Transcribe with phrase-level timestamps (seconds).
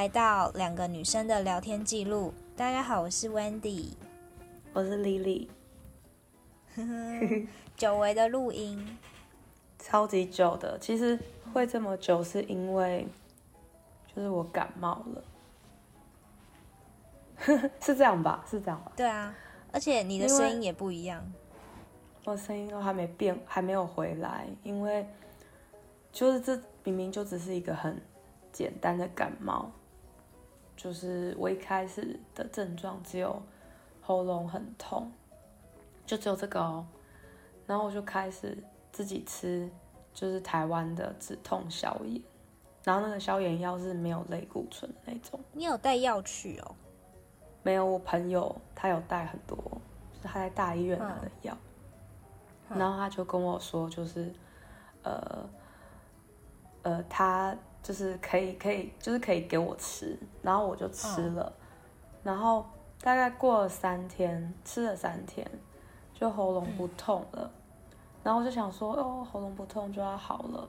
[0.00, 2.32] 来到两个女生的聊天记录。
[2.56, 3.92] 大家好，我是 Wendy，
[4.72, 5.46] 我是 Lily。
[7.76, 8.96] 久违的录音，
[9.78, 10.78] 超级久的。
[10.78, 11.18] 其实
[11.52, 13.06] 会这么久，是因为
[14.06, 15.22] 就是我感冒了，
[17.82, 18.42] 是这样吧？
[18.50, 18.92] 是这样吧？
[18.96, 19.34] 对啊，
[19.70, 21.22] 而且你的声音也不一样，
[22.24, 25.06] 我声音都还没变，还没有回来，因为
[26.10, 28.00] 就是这明明就只是一个很
[28.50, 29.70] 简单的感冒，
[30.82, 33.42] 就是我一开始的症状只有
[34.00, 35.10] 喉咙很痛。
[36.06, 36.84] 就只有这个哦，
[37.68, 38.58] 然后我就开始
[38.90, 39.70] 自己吃，
[40.12, 42.20] 就是台湾的止痛消炎，
[42.82, 45.38] 然后那个消炎药是没有类固醇的那种。
[45.52, 46.74] 你有带药去哦？
[47.62, 51.56] 没有，我朋友他有带很多，就是他在大医院拿的药，
[52.70, 54.32] 嗯、然后他就跟我说，就是
[55.04, 55.48] 呃
[56.82, 61.66] 呃，他就是可以可以，就是可以给我吃，然后我就吃了，嗯、
[62.24, 62.64] 然后
[63.00, 65.48] 大概过了三天，吃了三天。
[66.12, 67.50] 就喉咙不痛了，嗯、
[68.22, 70.68] 然后我就想说，哦，喉咙不痛就要好了，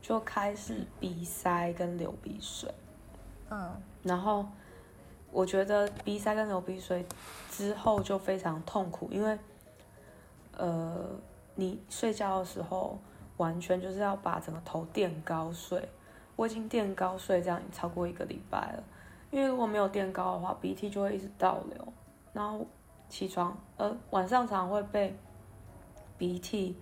[0.00, 2.72] 就开始鼻塞跟流鼻水。
[3.50, 3.72] 嗯，
[4.04, 4.46] 然后
[5.32, 7.04] 我觉得鼻塞跟流鼻水
[7.50, 9.36] 之后就非常痛苦，因为
[10.56, 11.10] 呃，
[11.56, 12.96] 你睡觉的时候
[13.38, 15.88] 完全就是要把整个头垫高睡，
[16.36, 18.84] 我已经垫高睡这样已经超过一个礼拜了，
[19.30, 21.92] 因为如果没有垫高的话，鼻涕就会一直倒流，
[22.32, 22.66] 然后。
[23.06, 25.14] 起床，呃，晚上常常会被
[26.18, 26.76] 鼻涕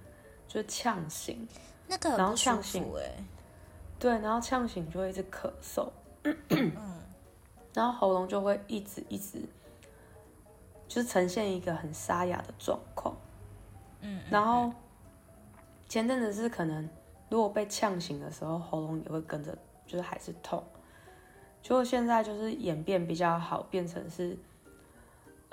[0.47, 1.47] 就呛醒，
[1.87, 3.25] 那个很不舒服哎。
[3.99, 5.91] 对，然后呛醒就会一直咳嗽，
[6.23, 6.73] 嗯，
[7.75, 9.47] 然后喉咙就会一直一直，
[10.89, 13.15] 就是呈现一个很沙哑的状况，
[14.01, 14.73] 嗯，然后
[15.89, 16.89] 前阵子是可能
[17.33, 20.63] 如果被呛醒的时候，喉咙也会跟着就是还是痛，
[21.63, 24.39] 结果现在就是演变比较好，变成是。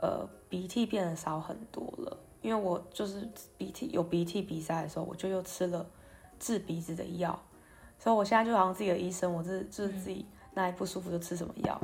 [0.02, 5.86] 呃，鼻涕变得少很多了，因为我就是鼻涕有鼻涕鼻塞的时候，我就又吃了
[6.40, 7.38] 治鼻子的药，
[7.98, 11.78] 所以我现在就好像自己的医生，我是就是自己哪里不舒服就吃什么药，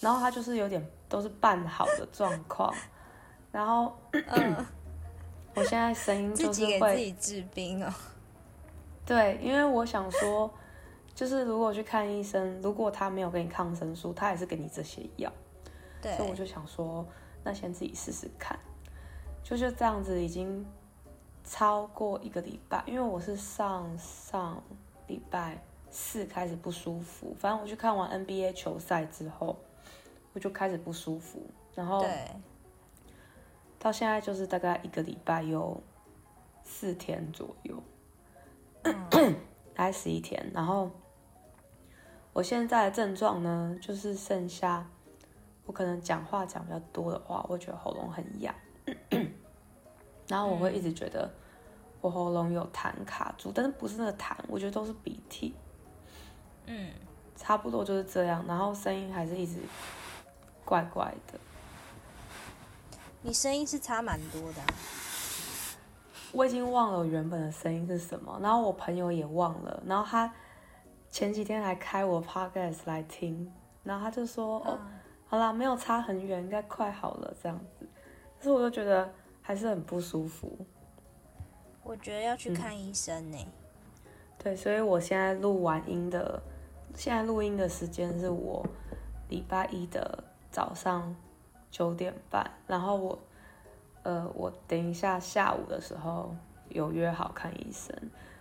[0.00, 2.70] 然后他就是有点都是半好的状况，
[3.50, 3.96] 然后、
[4.26, 4.66] 呃、
[5.54, 7.90] 我现在声音就是会自己给自己治病哦，
[9.04, 10.52] 对，因为我想说，
[11.14, 15.32] 就是如果去看医生，如果他没有给你抗生素，他也是给你这些药，
[16.00, 17.06] 对，所以我就想说。
[17.44, 18.56] 那先自己试试看，
[19.42, 20.64] 就就这样子，已经
[21.42, 22.84] 超过一个礼拜。
[22.86, 24.62] 因为我是上上
[25.08, 25.60] 礼拜
[25.90, 29.56] 四开始不舒服，反正我去看完 NBA 球赛之后，
[30.32, 31.40] 我就开始不舒服，
[31.74, 32.06] 然后
[33.76, 35.82] 到现在就是大概一个礼拜有
[36.62, 37.82] 四天左右，
[38.84, 39.34] 嗯、
[39.74, 40.50] 大概十一天。
[40.52, 40.90] 然后
[42.32, 44.88] 我现在的症状呢，就是剩下。
[45.64, 48.52] 我可能讲话讲比较多的话，我会觉得喉咙很痒，
[50.26, 51.30] 然后我会一直觉得
[52.00, 55.54] 我喉咙有痰卡住，但是不是那个痰，我觉得都是鼻涕，
[56.66, 56.90] 嗯，
[57.36, 59.60] 差不多就是这样，然后声音还是一直
[60.64, 61.38] 怪怪的。
[63.22, 64.66] 你声音是差蛮多的啊。
[66.32, 70.32] 我已经忘了我原本的声音是什么，然后我朋友也忘了，然后他
[71.10, 74.78] 前几天还开我 podcast 来听，然后他就说哦。
[75.24, 77.88] 好啦，没有差很远，应该快好了这样子。
[78.36, 79.10] 可是我就觉得
[79.40, 80.58] 还是很不舒服。
[81.82, 83.52] 我觉得要去看医生呢、欸嗯。
[84.36, 86.42] 对，所以我现在录完音的，
[86.94, 88.62] 现在录音的时间是我
[89.30, 91.16] 礼拜一的早上
[91.70, 92.50] 九点半。
[92.66, 93.18] 然后我，
[94.02, 96.34] 呃，我等一下下午的时候
[96.68, 97.94] 有约好看医生。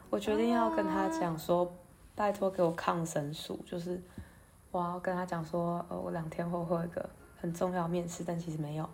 [0.09, 1.71] 我决定要跟他讲说，啊、
[2.15, 4.01] 拜托给我抗生素，就是。
[4.73, 8.89] 我要跟他讲说，呃，我两天后会有一个很重要面试，但其实没有。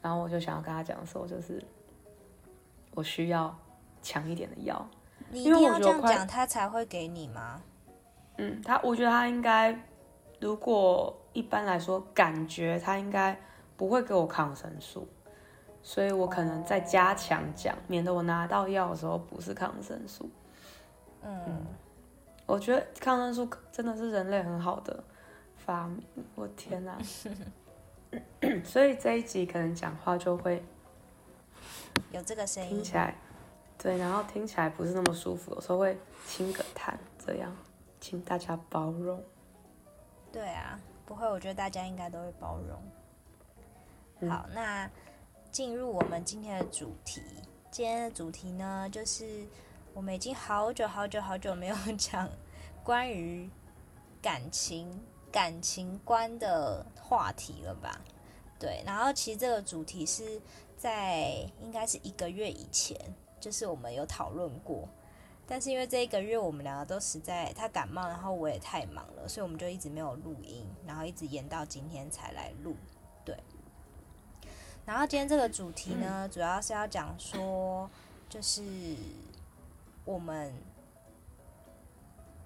[0.00, 1.60] 然后我就想要跟他讲说，就是
[2.94, 3.52] 我需要
[4.00, 4.88] 强一点的药。
[5.30, 7.60] 你一定要这样讲，他才会给你吗？
[8.36, 9.76] 嗯，他我觉得他应该，
[10.38, 13.36] 如果一般来说，感觉他应该
[13.76, 15.08] 不会给我抗生素，
[15.88, 20.28] 所以我可能再加强讲，免得我拿到药的时候不是抗生素。
[21.22, 21.42] 嗯。
[21.46, 21.66] 嗯
[22.44, 25.02] 我觉得抗生素真的是人类很好的
[25.56, 26.02] 发明，
[26.34, 26.98] 我天哪！
[28.62, 30.62] 所以这一集可能讲话就会
[32.12, 33.14] 有这个声音，听起来
[33.78, 37.50] 对，然后听起来不是那么舒服，有时候会轻个痰，这样，
[37.98, 39.24] 请大家包容。
[40.30, 42.82] 对啊，不会，我觉得大家应该都会包容。
[44.20, 44.90] 嗯、好，那
[45.58, 47.20] 进入我们今天的主题，
[47.68, 49.44] 今天的主题呢，就是。
[49.92, 52.30] 我们已经好久好久好久没有 讲
[52.84, 53.50] 关于
[54.22, 54.88] 感情
[55.32, 58.00] 感情观的话题了吧？
[58.60, 60.40] 对，然后其实这个主题是
[60.76, 62.96] 在应该是一个月以前，
[63.40, 64.88] 就是我们有讨论过，
[65.44, 72.76] 但是因为这一个月我们两个都实在他感冒，然后我也太忙了，所以我们就一直没有录音，然后一直延到今天才来录。
[73.24, 73.36] 对，
[74.88, 77.90] 然后今天这个主题呢，嗯、主要是要讲说，
[78.26, 78.62] 就是
[80.06, 80.50] 我们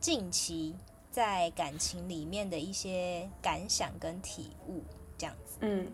[0.00, 0.74] 近期
[1.08, 4.82] 在感情里面的一些感想跟体悟，
[5.16, 5.58] 这样子。
[5.60, 5.86] 嗯。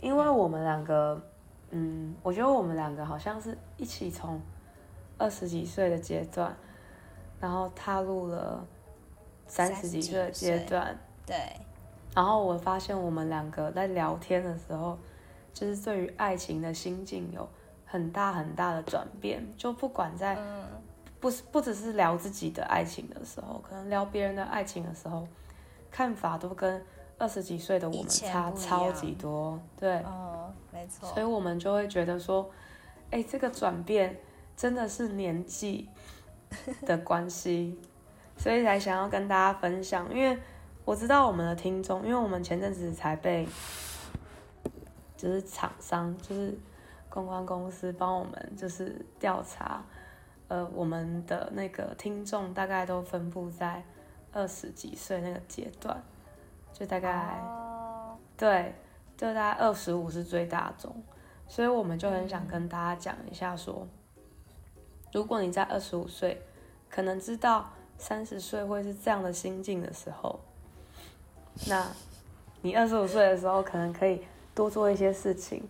[0.00, 1.20] 因为我们两个，
[1.70, 4.40] 嗯，我觉得我们两个好像是一起从
[5.18, 6.56] 二十几岁的阶段，
[7.40, 8.64] 然后踏入了
[9.48, 10.96] 三十几岁的阶段，
[11.26, 11.36] 对。
[12.14, 14.96] 然后我发现我们两个在聊天的时候，
[15.58, 17.48] 就是对于爱情的心境有
[17.84, 19.46] 很大很大的转变。
[19.56, 20.36] 就不管在，
[21.18, 25.26] 不是不只是聊自己的爱情的时候，可能聊别人的爱情的时候，
[25.90, 26.84] 看法都跟。
[27.20, 32.48] 二十几岁的我们差超级多，对，哦，没错，所以我们就会觉得说，
[33.10, 34.16] 哎，这个转变
[34.56, 35.88] 真的是年纪
[36.86, 37.76] 的关系，
[38.38, 40.08] 所以才想要跟大家分享。
[40.14, 40.38] 因为
[40.84, 43.44] 我知道我们的听众，因为我们前阵子才被，
[45.18, 46.56] 就是厂商，就是
[47.10, 49.84] 公关公司帮我们就是调查，
[50.48, 53.84] 呃，我们的那个听众大概都分布在
[54.32, 56.02] 二十几岁那个阶段。
[56.70, 58.16] 就大概，oh.
[58.36, 58.72] 对，
[59.16, 60.94] 就大概二十五是最大众，
[61.48, 63.84] 所以我们就很想跟大家讲一下说，
[65.12, 66.40] 如果你在二十五岁，
[66.88, 70.38] 可能知道三十岁会是这样的心境的时候，
[71.66, 71.84] 那
[72.62, 74.22] 你二十五岁的时候，可能可以
[74.58, 75.62] 多做一些事情，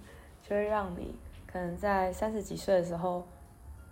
[0.42, 1.14] 就会让你
[1.46, 3.28] 可能在三十几岁的时候，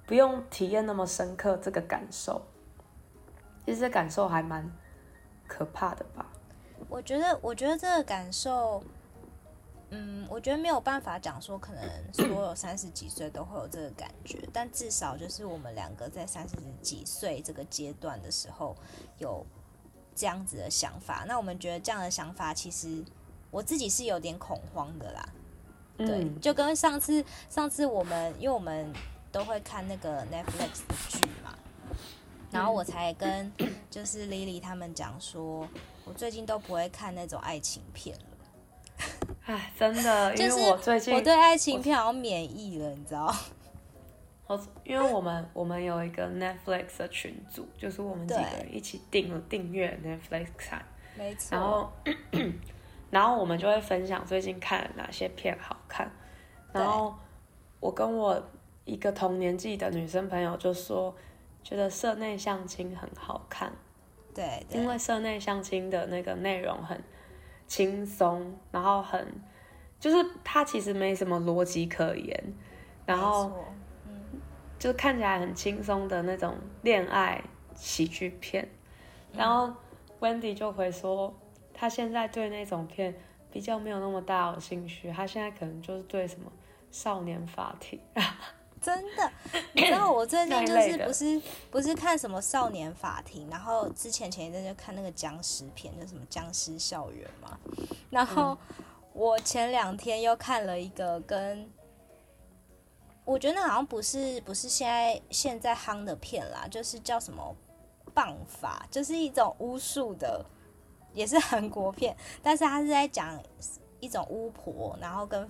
[0.07, 2.41] 不用体验那么深刻这个感受，
[3.67, 4.73] 其实感受还蛮
[5.47, 6.25] 可怕的吧。
[6.89, 8.83] 我觉得，我觉得这个感受，
[9.91, 11.83] 嗯，我觉得没有办法讲说，可能
[12.15, 18.75] 所有三十几岁都会有这个感觉，但至少就是我们两个在三十几岁这个阶段的时候，
[19.19, 19.45] 有
[20.15, 21.27] 这样子的想法。
[21.29, 23.05] 那我们觉得这样的想法，其实
[23.51, 25.29] 我自己是有点恐慌的啦。
[25.99, 28.93] 对，就跟上次，上次我们，因为我们
[29.33, 31.57] 都会看那个 Netflix 的剧嘛，
[32.51, 33.51] 然后我才跟
[33.91, 35.69] 就是 Lily 他们讲说。
[36.09, 43.35] 我最近都不会看那种爱情片了，哎，真的， 因为我最近我对爱情片好像免疫了，你知道？
[44.47, 50.85] 我因为我们我们有一个 Netflix 的群组，就是我们几个人一起订了订阅 Netflix 看，
[51.19, 51.59] 没错。
[51.59, 51.93] 然后
[53.11, 56.11] 然后我们就会分享最近看了哪些片好看。
[56.73, 57.15] 然后
[57.81, 58.43] 我跟我
[58.85, 61.15] 一个同年纪的女生朋友就说，
[61.63, 63.73] 觉得社内相亲很好看。
[64.35, 67.03] 对，因为社内相亲的那个内容很
[67.67, 69.27] 轻松，然后很
[69.99, 72.55] 就是它其实没什么逻辑可言，
[73.07, 73.51] 然后
[74.07, 74.41] 嗯，
[74.79, 77.43] 就看起来很轻松的那种恋爱
[77.75, 78.69] 喜剧片。
[79.33, 79.73] 然后
[80.21, 81.35] Wendy 就会说，
[81.79, 83.15] 他现在对那种片
[83.53, 86.51] 比较没有那么大有兴趣，他现在可能就是对什么
[86.91, 88.01] 少年法庭。
[88.81, 89.33] 真的，
[89.73, 91.43] 你知道我最近就是不是
[91.73, 97.59] 不是看什么少年法庭，然后之前前一阵就看那个僵尸片，就什么僵尸校园嘛。
[98.11, 98.57] 然后
[99.13, 101.69] 我前两天又看了一个跟，
[103.25, 107.57] 我觉得那好像不是不是现在现在夯的片啦，就是叫什么
[108.15, 110.45] 棒法，就是一种巫术的，
[111.17, 113.37] 也是韩国片， 但是他是在讲
[113.99, 115.49] 一种巫婆，然后跟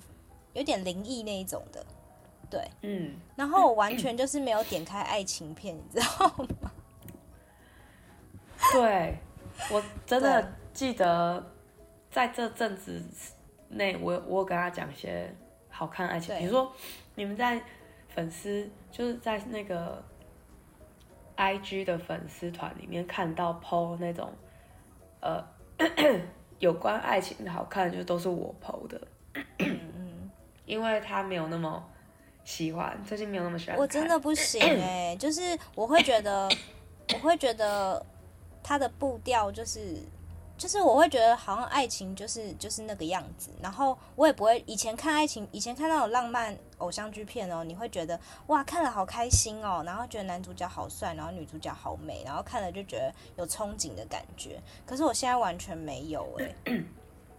[0.55, 1.85] 有点灵异那一种的。
[2.49, 6.29] 对，嗯，然后我完全就是没有点开爱情片，你知道
[6.63, 6.71] 吗？
[8.73, 9.19] 对，
[9.71, 11.45] 我真的记得
[12.09, 13.03] 在这阵子
[13.69, 15.35] 内，我我有跟他讲一些
[15.69, 16.73] 好看的爱情，比如说
[17.17, 17.61] 你们在
[18.09, 20.03] 粉丝就是在那个
[21.37, 24.33] IG 的粉丝团里面看到 PO 那种
[25.21, 25.45] 呃
[26.59, 29.01] 有关爱情的好看的，就都是我 PO 的，
[30.65, 31.83] 因为他没有那么。
[32.45, 33.77] 喜欢，最近没有那么喜欢。
[33.77, 36.49] 我真的不行哎、就是我会觉得，
[37.13, 38.01] 我会觉得
[38.63, 39.97] 他的步调就是，
[40.57, 48.19] 就是我会觉得好像爱情就是就是那个样子，然后我也不会以前看爱情，以前看那种浪漫偶像剧片哦，你会觉得
[48.49, 54.61] 哇看了好开心哦，然后觉得男主角好帅，然后女主角好美，然后看了就觉得有憧憬的感觉。
[54.85, 56.85] 可是我现在完全没有哎、欸，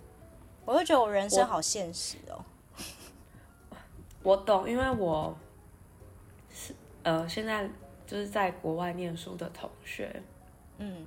[0.66, 2.44] 我就觉得我人生好现实哦。
[4.24, 5.38] 我懂，因为我
[6.52, 7.70] 是呃，现在
[8.06, 10.22] 就是在国外念书的同学，
[10.80, 11.06] 嗯，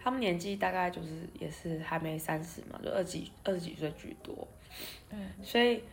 [0.00, 4.48] 他们年纪大概就是也是还没三十嘛，就二几二十几岁居多。
[5.10, 5.84] 嗯，所以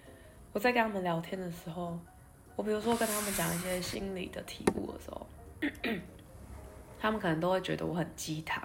[0.53, 1.99] 我在跟他们聊天的时候，
[2.55, 5.27] 我比如说跟他们讲一些心理的体悟的时候，
[6.99, 8.61] 他们可能都会觉得我很鸡汤，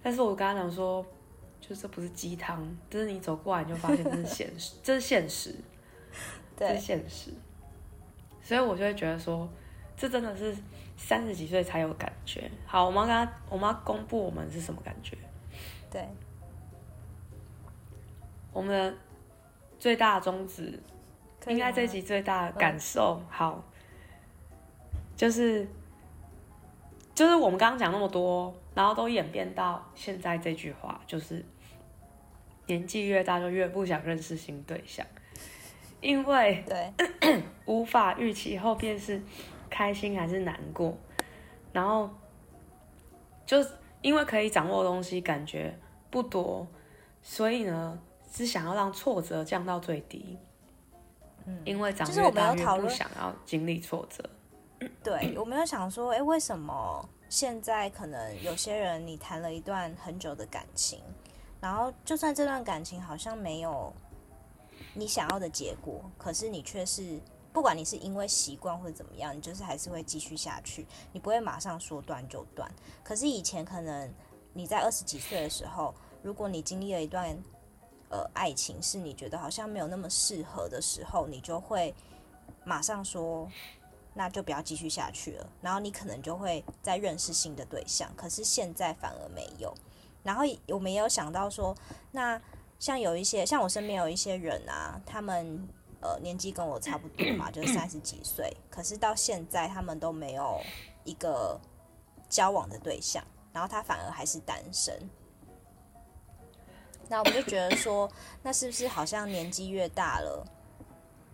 [0.00, 1.04] 但是我跟他讲说，
[1.60, 5.54] 就这不是鸡汤，就是你走过来你就发现这是现实，这是现实，
[6.56, 7.32] 这是现实。
[8.40, 9.48] 所以我就会觉得说，
[9.96, 10.56] 这真的是
[10.96, 12.48] 三十几岁才有感觉。
[12.64, 15.18] 好，我们要跟他，我们要公布我们是什么感觉。
[15.90, 16.08] 对，
[18.52, 18.96] 我们的
[19.78, 20.78] 最大宗旨，
[21.46, 23.64] 应该这集最大的感受，好，
[25.16, 25.66] 就是
[27.14, 31.44] 就是我们刚刚讲那么多，然后都演变到现在这句话，就是
[32.66, 35.06] 年纪越大就越不想认识新对象。
[36.00, 36.92] 因为对。
[37.66, 39.20] 无法预期后边是
[39.68, 40.96] 开心还是难过，
[41.70, 42.08] 然后
[43.44, 43.58] 就
[44.00, 46.66] 因为可以掌握的东西感觉不多，
[47.20, 48.00] 所以呢
[48.38, 50.38] 是想要让挫折降到最低。
[51.44, 54.24] 嗯，因为长越大越不想要经历挫折。
[55.02, 61.02] 对，我没有想说，哎，为什么现在可能有些人你谈了一段很久的感情，
[61.60, 63.92] 然后就算这段感情好像没有。
[64.94, 67.20] 你想要的结果，可是你却是
[67.52, 72.68] 不管你是因为习惯或者怎么样，你就是还是会继续下去，你不会马上说断就断。
[73.04, 74.12] 可是以前可能
[74.52, 77.36] 你在二十几岁的时候，如果你经历了一段
[78.10, 81.94] 呃爱情，是你觉得好像没有那么适合的时候，你就会
[82.64, 83.50] 马上说
[84.14, 88.10] 那就不要继续下去了，然后你可能就会再认识新的对象。
[88.16, 89.74] 可是现在反而没有，
[90.22, 91.76] 然后我们也有想到说
[92.12, 92.40] 那。
[92.80, 95.68] 像有一些，像我身边有一些人啊，他们
[96.00, 100.60] 呃年纪跟我差不多嘛，就三十几岁，可是到现在他们都没有
[101.02, 101.60] 一个
[102.28, 103.20] 交往的对象，
[103.52, 104.96] 然后他反而还是单身。
[107.08, 108.10] 那我们就觉得说，
[108.42, 110.44] 那是不是好像年纪越大了，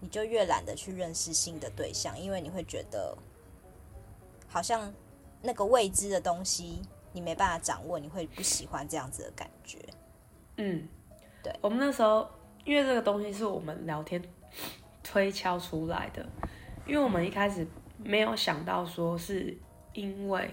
[0.01, 3.17] 你就越懒得去认识新的对象，因为你会觉得
[4.49, 4.93] 好像
[5.43, 6.81] 那个未知的东西
[7.13, 9.79] 你没办法掌握，你会不喜欢这样子的感觉。
[10.57, 10.89] 嗯。
[11.43, 12.27] 对，我们那时候，
[12.65, 14.23] 因为这个东西是我们聊天
[15.03, 16.27] 推敲出来的，
[16.87, 17.67] 因为我们一开始
[17.99, 19.55] 没有想到说是
[19.93, 20.49] 因为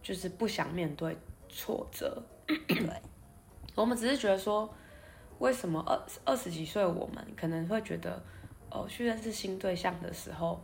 [0.00, 1.18] 就是不想面对
[1.48, 3.02] 挫折，对，
[3.74, 4.72] 我们只是觉得说，
[5.38, 8.22] 为什么二二十几岁我们可能会觉得，
[8.70, 10.62] 哦，去认识新对象的时候，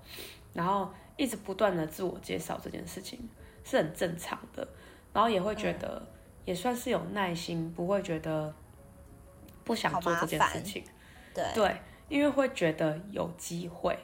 [0.52, 3.28] 然后一直不断的自我介绍这件事情
[3.64, 4.66] 是很正常的，
[5.12, 6.06] 然后也会觉得
[6.44, 8.54] 也算是有耐心，不会觉得。
[9.64, 10.82] 不想做这件事情，
[11.34, 11.76] 对对，
[12.08, 13.98] 因为会觉得有机会，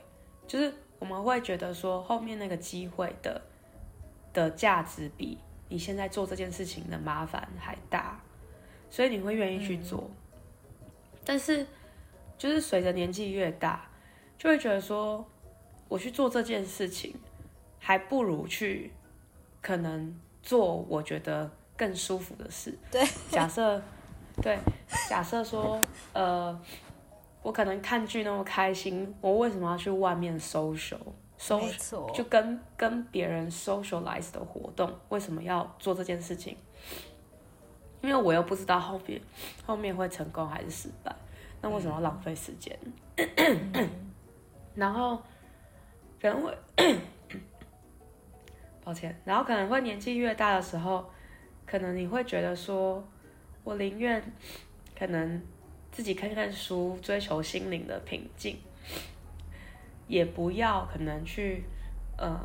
[0.46, 3.40] 就是我们会觉得说后面那个机会的
[4.34, 5.38] 的价值比
[5.70, 8.20] 你现在做这件事情的麻烦还大，
[8.94, 10.08] 所以你会愿意去做。
[10.08, 10.86] 嗯、
[11.24, 11.66] 但是
[12.38, 13.84] 就是随着年纪越大，
[14.38, 15.26] 就会觉得说
[15.88, 17.12] 我去做这件事情，
[17.80, 18.92] 还不如去
[19.60, 22.78] 可能做我觉得更舒服的事。
[22.92, 23.82] 对，假设。
[24.42, 24.58] 对，
[25.08, 25.80] 假设说，
[26.12, 26.60] 呃，
[27.40, 36.56] 我可能看剧那么开心，我为什么要去外面 social？social 就跟跟别人 socialize 的活动，为什么要做这件事情？
[38.04, 39.20] 因为我又不知道后面
[39.66, 41.14] 后面会成功还是失败，
[41.62, 42.78] 那为什么要浪费时间？
[44.74, 45.16] 然后
[46.20, 46.58] 可能会，
[48.84, 51.10] 抱歉，然后可能会年纪越大的时候，
[51.64, 53.02] 可能你会觉得说。
[53.64, 54.22] 我宁愿
[54.94, 55.40] 可能
[55.90, 58.58] 自己看看书，追求心灵的平静，
[60.06, 61.64] 也不要可能去
[62.18, 62.38] 呃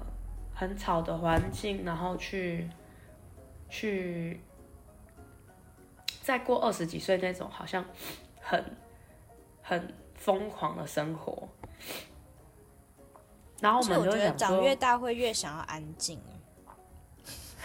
[0.55, 2.69] 很吵的环境，然后去
[3.67, 4.39] 去
[6.29, 7.83] 再过二十几岁那种好像
[8.39, 8.63] 很
[9.63, 11.49] 很疯狂的生活。
[13.59, 16.21] 然后我们就想，长越大会越想要安静，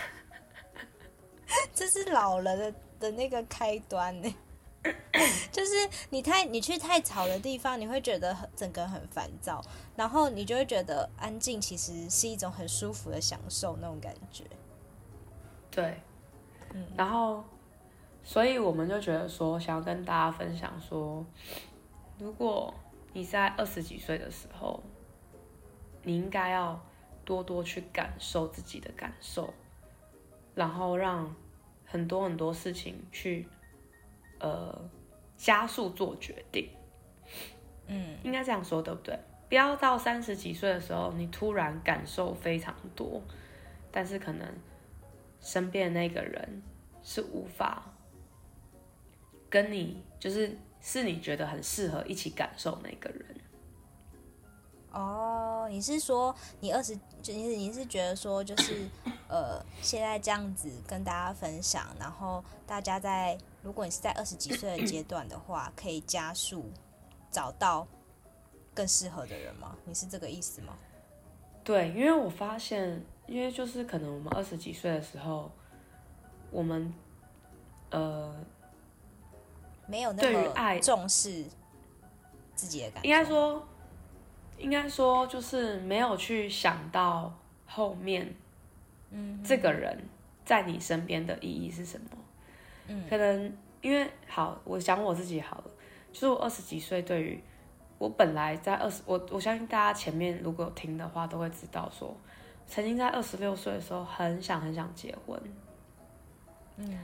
[1.75, 2.75] 这是老了的。
[3.00, 4.35] 的那个开端呢，
[5.52, 5.73] 就是
[6.09, 9.62] 你太你去太吵的地方，你会觉得很整个很烦躁，
[9.94, 14.44] 然后你就会觉得安静其实是一种很舒服的享受那种感觉。
[15.71, 16.00] 对，
[16.73, 17.44] 嗯，然后
[18.25, 21.25] 所以我们就觉得说，想要跟大家分享说，
[22.19, 22.75] 如果
[23.12, 24.83] 你在二十几岁的时候，
[26.02, 26.85] 你应该要
[27.25, 29.54] 多多去感受自己的感受，
[30.57, 31.33] 然后让。
[31.87, 33.47] 很多很多事情去，
[34.40, 34.90] 呃，
[35.37, 36.69] 加速做决定，
[37.87, 39.16] 嗯，应该这样说对不对？
[39.49, 43.23] 不要到三十几岁的时候，你突然感受非常多，
[43.93, 44.49] 但是可能
[45.40, 46.62] 身边的那个人
[47.02, 47.94] 是无法
[49.51, 53.37] 跟你，就是是你觉得很适合一起感受那个人。
[54.93, 58.87] 哦，你是说你二十，就你是你是觉得说就是
[59.29, 66.71] 呃，现在这样子跟大家分享，然后大家在如果你是在二十几岁的阶段的话，可以加速
[67.31, 67.85] 找到
[68.73, 69.77] 更适合的人吗？
[69.85, 70.79] 你是这个意思吗？
[71.65, 75.51] 对，因为我发现，因为就是可能我们二十几岁的时候，
[76.53, 76.95] 我们
[77.91, 78.33] 呃
[79.87, 81.45] 没有那么重视
[82.55, 83.67] 自己的感觉，应该说。
[84.57, 87.35] 应该说，就是没有去想到
[87.67, 88.35] 后面，
[89.11, 89.99] 嗯，这个人
[90.45, 92.07] 在你身边的意义是什么？
[92.87, 95.64] 嗯，可能因为好，我想我自己好了，
[96.12, 97.43] 就是我二十几岁，对于
[97.99, 102.17] 我本来在二十，我我相信大家前面如果有听的话，都会知道说，
[102.64, 105.38] 曾经在二十六岁的时候，很想很想结婚，
[106.76, 106.97] 嗯，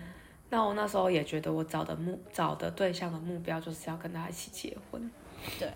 [0.50, 5.11] 那我那时候也觉得我找的目找的对象的目标就是要跟他一起结婚，
[5.59, 5.73] 对。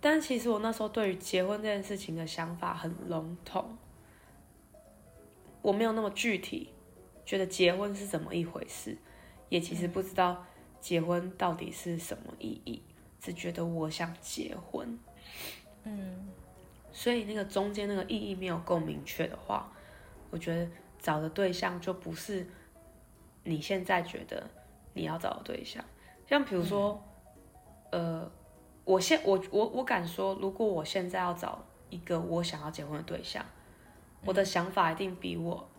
[0.00, 3.76] 但其实我那时候对于结婚这件事情的想法很笼统，
[5.60, 6.70] 我没有那么具体，
[7.24, 8.96] 觉得结婚是怎么一回事，
[9.48, 10.44] 也其实不知道
[10.80, 12.82] 结婚到底是什么意义，
[13.20, 14.98] 只觉得我想结婚，
[15.84, 16.28] 嗯，
[16.92, 19.72] 所以那个中间那个意义没有够明确的话，
[20.30, 20.68] 我觉得
[21.00, 22.44] 找的对象就不是
[23.44, 24.48] 你现在觉得
[24.94, 25.84] 你要找的对象，
[26.26, 27.02] 像比如说，
[27.90, 28.30] 呃。
[28.84, 33.46] 我现我我我敢说，如果我现在要找一个我想要结婚的对象，
[34.24, 35.70] 我的想法一定比我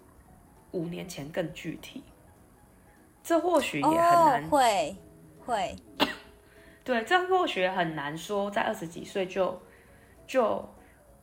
[0.72, 2.01] 五年前更具体。
[3.22, 4.96] 这或许也很难，哦、会
[5.46, 5.75] 会，
[6.86, 9.62] 对，这或许也很难说，在二十几岁就
[10.25, 10.65] 就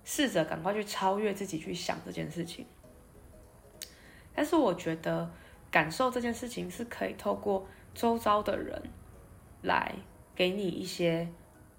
[0.05, 2.67] 试着赶快去超越自己去想这件事情。
[4.35, 5.31] 但是我觉得
[5.71, 8.83] 感受这件事情是可以透过周遭的人
[9.63, 9.95] 来
[10.35, 11.29] 给你一些。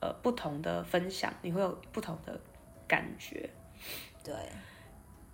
[0.04, 2.42] 呃，不同的分享，你会有不同的
[2.88, 3.48] 感觉。
[4.24, 4.34] 对，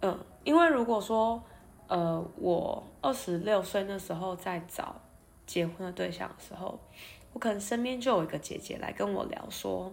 [0.02, 1.41] 嗯，因为如果说，
[1.88, 4.93] 呃，我二十六岁那时候在找
[5.46, 6.78] 结婚的对象的时候，
[7.32, 9.89] 我可能身边就有一个姐姐来跟我聊说，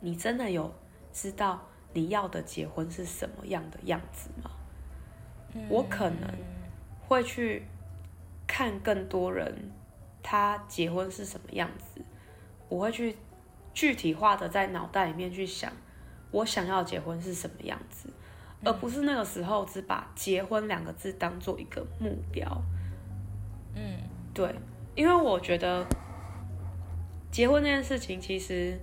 [0.00, 0.70] 你真的有
[1.10, 1.58] 知道
[1.94, 4.50] 你要的结婚是什么样的样子吗？
[5.54, 6.30] 嗯，我可能
[7.06, 7.66] 会去
[8.46, 9.72] 看更多人
[10.22, 12.00] 他结婚是什么样子，
[12.68, 13.16] 我会去。
[13.76, 15.70] 具体化的在脑袋里面去想，
[16.30, 18.08] 我想要结婚是什么样子，
[18.64, 22.50] 而不是那个时候只把结婚两个字当做一个目标。
[23.74, 23.98] 嗯，
[24.32, 24.54] 对，
[24.94, 25.86] 因为我觉得
[27.30, 28.80] 结婚这件事情其实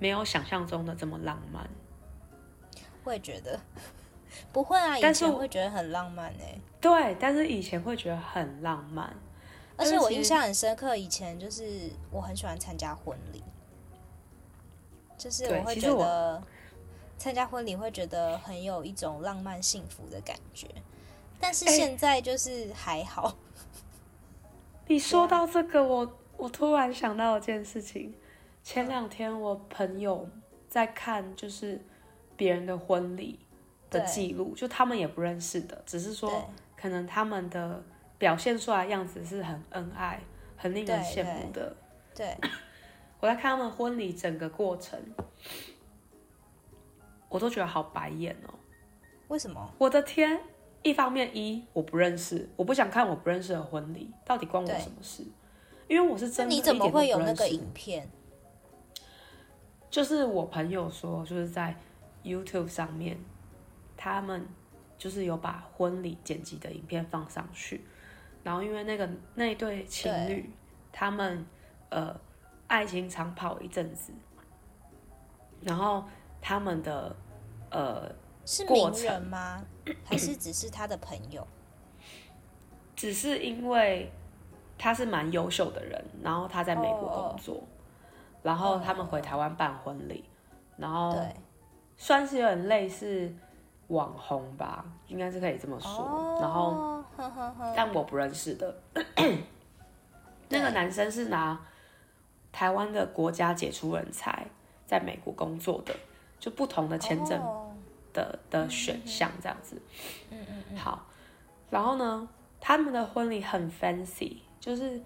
[0.00, 1.70] 没有想象中的这么浪漫。
[3.04, 3.60] 会觉得
[4.52, 6.60] 不会啊，以前会觉得很浪漫欸。
[6.80, 9.14] 对，但是以前会觉得很浪漫，
[9.76, 13.42] 而且我印象很深刻，以前就是我很喜欢参加婚礼。
[15.16, 16.40] 就是我会觉得
[17.16, 20.68] 参加婚礼会觉得很有一种浪漫幸福的感觉，
[21.40, 23.26] 但是现在就是还好。
[23.26, 23.34] 欸、
[24.86, 28.14] 你说到这个，我我突然想到一件事情。
[28.62, 30.28] 前两天我朋友
[30.68, 31.80] 在看，就是
[32.36, 33.40] 别人的婚礼
[33.90, 37.82] 的记录，就他们也不认识的，只是说可能他们的
[38.18, 40.20] 表现出来的样子是很恩爱、
[40.56, 41.76] 很令人羡慕的。
[42.14, 42.26] 对。
[42.40, 42.50] 对
[43.20, 44.96] 我在看他们婚礼整个过程，
[47.28, 48.54] 我都觉得好白眼哦。
[49.26, 49.74] 为什么？
[49.76, 50.40] 我的天！
[50.84, 55.24] 一方面一我不认识，我不想看我不认识的婚礼，到底关我什么事？
[55.88, 57.12] 因为我是真的一点都不认识。
[57.12, 58.08] 你怎么会有那个影片？
[59.90, 61.74] 就是我朋友说，就是在
[62.22, 63.18] YouTube 上面，
[63.98, 64.48] 他们
[64.96, 67.84] 就是有把婚礼剪辑的影片放上去，
[68.42, 70.50] 然后因为那个那一对情侣，
[70.90, 71.44] 他们
[71.90, 72.18] 呃。
[72.68, 74.12] 爱情长跑一阵子，
[75.62, 76.04] 然后
[76.38, 77.16] 他们的
[77.70, 78.06] 呃
[78.44, 79.64] 是名人吗？
[80.04, 81.48] 还是只是他的朋友？
[82.94, 84.12] 只是因为
[84.76, 87.64] 他是蛮优秀的人，然后他在美国工作，oh.
[88.42, 90.22] 然后他们回台湾办婚礼，
[90.76, 91.16] 然后
[91.96, 93.34] 算是有点类似
[93.88, 95.90] 网红吧，应该是可以这么说。
[95.90, 96.42] Oh.
[96.42, 97.04] 然后，
[97.76, 98.74] 但我不认识的
[100.48, 101.60] 那个男生是拿。
[102.50, 104.44] 台湾的国家杰出人才
[104.86, 105.94] 在美国工作的，
[106.40, 107.38] 就不同的签证
[108.12, 108.50] 的、oh.
[108.50, 109.80] 的选项这样子。
[110.30, 110.76] 嗯嗯嗯。
[110.76, 111.06] 好，
[111.70, 112.26] 然后呢，
[112.58, 115.00] 他们的婚礼很 fancy，就是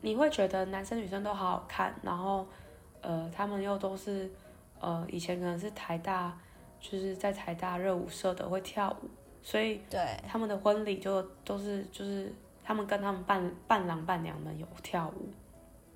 [0.00, 2.46] 你会觉得男生女生都好好看，然后
[3.02, 4.30] 呃，他们又都是
[4.80, 6.38] 呃以前可能是台大，
[6.88, 9.08] 就是在台大热舞社的会跳舞，
[9.42, 15.28] 所以对他们的婚礼就都是就是他们跟他们伴伴郎伴娘们有跳舞，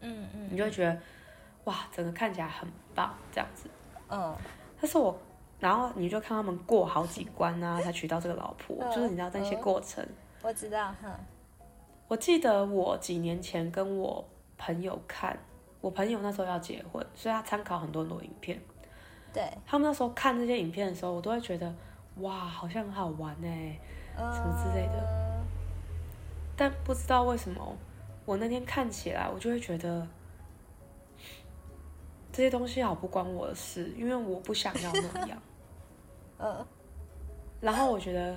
[0.01, 0.99] 嗯嗯，你就会觉得
[1.65, 3.69] 哇，整个看起来很棒这样子，
[4.09, 4.37] 嗯，
[4.81, 5.17] 但是我
[5.61, 10.05] 然后你就看他们过好几关啊，才娶到这个老婆，就是你知道那些过程，
[10.43, 11.19] 我知道哈。
[12.09, 14.25] 我记得我几年前跟我
[14.59, 15.39] 朋友看，
[15.81, 18.61] 我朋友那时候要结婚，所以他参考很多很多影片，
[19.33, 21.73] 对，他们那时候看这些影片的时候，我都会觉得。
[22.17, 23.49] 哇，好像很好玩呢，
[24.17, 24.99] 什么之类的。
[24.99, 25.41] Uh...
[26.55, 27.75] 但不知道为什么，
[28.27, 30.07] 我那天看起来，我就会觉得
[32.31, 35.43] 这些东西好不关我的事，因为我不想要那样。
[36.39, 36.65] Uh...
[37.63, 38.37] 然后我觉得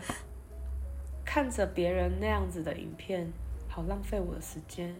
[1.25, 3.29] 看着别人那样子的影片，
[3.67, 4.95] 好浪费我的时间。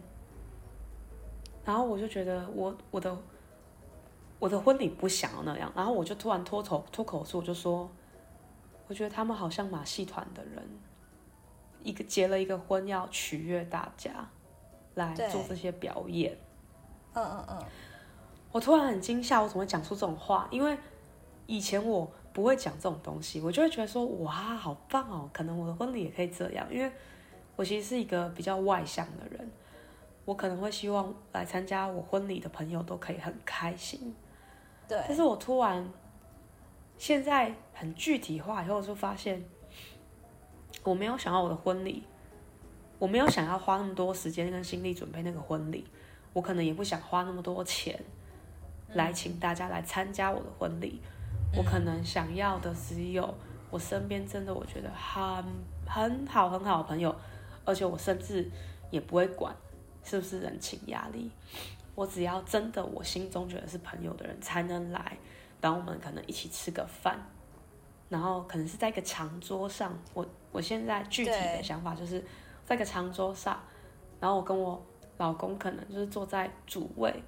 [1.63, 3.17] 然后我就觉得我我的
[4.39, 5.71] 我的婚礼不想要那样。
[5.75, 7.89] 然后我就突然脱口脱口说，我就说。
[8.85, 10.61] 我觉得他们好像马戏团的人，
[11.81, 14.29] 一个结了一个婚要取悦大家，
[14.95, 16.37] 来做这些表演。
[17.13, 17.65] 嗯嗯嗯。
[18.51, 20.49] 我突然很惊吓，我怎么会讲出这种话？
[20.51, 20.77] 因为
[21.47, 25.29] 以前我不会讲这种东西，我就会觉得说，哇，好棒哦！
[25.31, 26.91] 可能我的婚礼也可以这样，因为
[27.55, 29.49] 我其实是一个比较外向的人，
[30.25, 34.13] 我可能会希望来参加我婚礼的朋友都可以很开心。
[34.87, 35.01] 对。
[35.07, 35.87] 但是我突然。
[36.95, 39.43] 现在很具体化以后，就发现
[40.83, 42.03] 我没有想要我的婚礼，
[42.97, 45.85] 我没有想要花那么多时间跟心力准备那个婚礼，
[46.31, 47.99] 我可能也不想花那么多钱
[48.93, 51.01] 来请大家来参加我的婚礼，
[51.57, 53.35] 我可能想要的只有
[53.69, 55.43] 我身边真的我觉得很
[55.85, 57.13] 很好很好的朋友，
[57.65, 58.49] 而且我甚至
[58.91, 59.53] 也不会管
[60.05, 61.29] 是不是人情压力，
[61.95, 65.17] 我只要真的我心中觉得是朋友的人才能来。
[65.61, 67.17] 然后我们可能一起吃个饭，
[68.09, 69.97] 然后可能是在一个长桌上。
[70.13, 72.21] 我我现在具体的想法就是，
[72.65, 73.57] 在一个长桌上，
[74.19, 74.85] 然后我跟我
[75.17, 77.23] 老公可能就是坐在主位，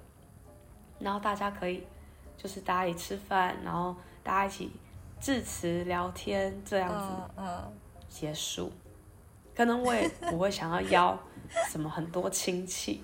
[0.98, 1.82] 然后大家可以
[2.36, 4.70] 就是大家一起吃饭，然后大家一起
[5.18, 7.72] 致辞聊天这样子，嗯，
[8.10, 8.70] 结束。
[9.54, 11.18] 可能我也不会想要邀
[11.70, 13.02] 什么很多亲戚，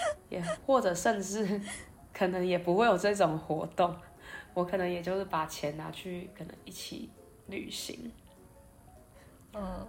[0.28, 1.60] 也或者甚至
[2.12, 3.96] 可能也不会有这种活动。
[4.54, 7.08] 我可能也就是把钱拿去，可能一起
[7.46, 8.10] 旅行，
[9.52, 9.86] 嗯，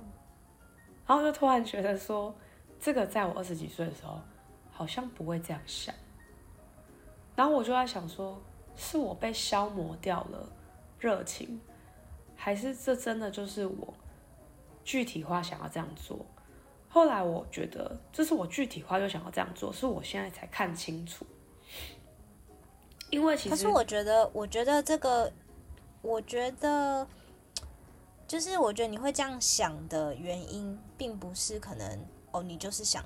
[1.07, 2.35] 然后就突然觉得说，
[2.79, 4.21] 这个在我二十几岁的时候，
[4.71, 5.95] 好像不会这样想。
[7.35, 8.39] 然后我就在想说，
[8.75, 10.47] 是我被消磨掉了
[10.99, 11.59] 热情，
[12.35, 13.93] 还是这真的就是我
[14.83, 16.23] 具体化想要这样做？
[16.91, 21.23] 后来我觉得，这是我具体化就想要这样做，是我现在才看清楚。
[23.11, 25.31] 因为其实，可是我觉得，我觉得这个，
[26.01, 27.07] 我觉得，
[28.27, 33.03] 就是我觉得你会这样想的原因，并不是可能哦，你就是想，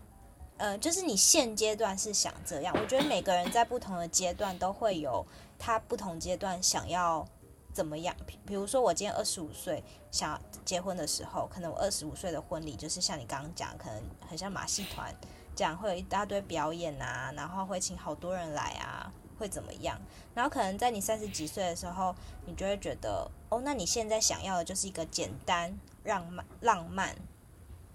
[0.58, 2.74] 呃，就是你现阶段是想这样。
[2.78, 5.26] 我觉得每个人在不同的阶段都会有
[5.60, 7.26] 他不同阶段想要
[7.73, 8.15] 怎么样。
[8.25, 15.13] 比比如说，我今天二十五岁想结婚的时候，可能我二十五岁的婚礼就是像你刚刚讲，可能很像马戏团
[15.55, 19.12] 这样，会有一大堆表演啊，然后会请好多人来啊。
[19.39, 19.99] 会怎么样？
[20.36, 27.15] 然后可能在你三十几岁的时候，你就会觉得，哦，那你现在想要的就是一个简单、浪漫、浪漫，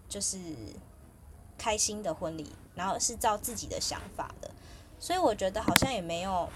[0.09, 0.39] 就是
[1.57, 4.51] 开心的婚礼，然后是照自己的想法的。
[4.99, 6.51] 所以我觉得好像也没有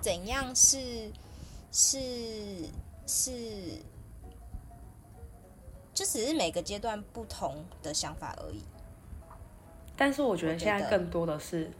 [0.00, 1.10] 怎样是
[1.70, 1.98] 是
[3.06, 3.30] 是，
[5.94, 8.62] 就只是每个阶段不同的想法而已。
[9.96, 11.70] 但是我觉得现在更多的是。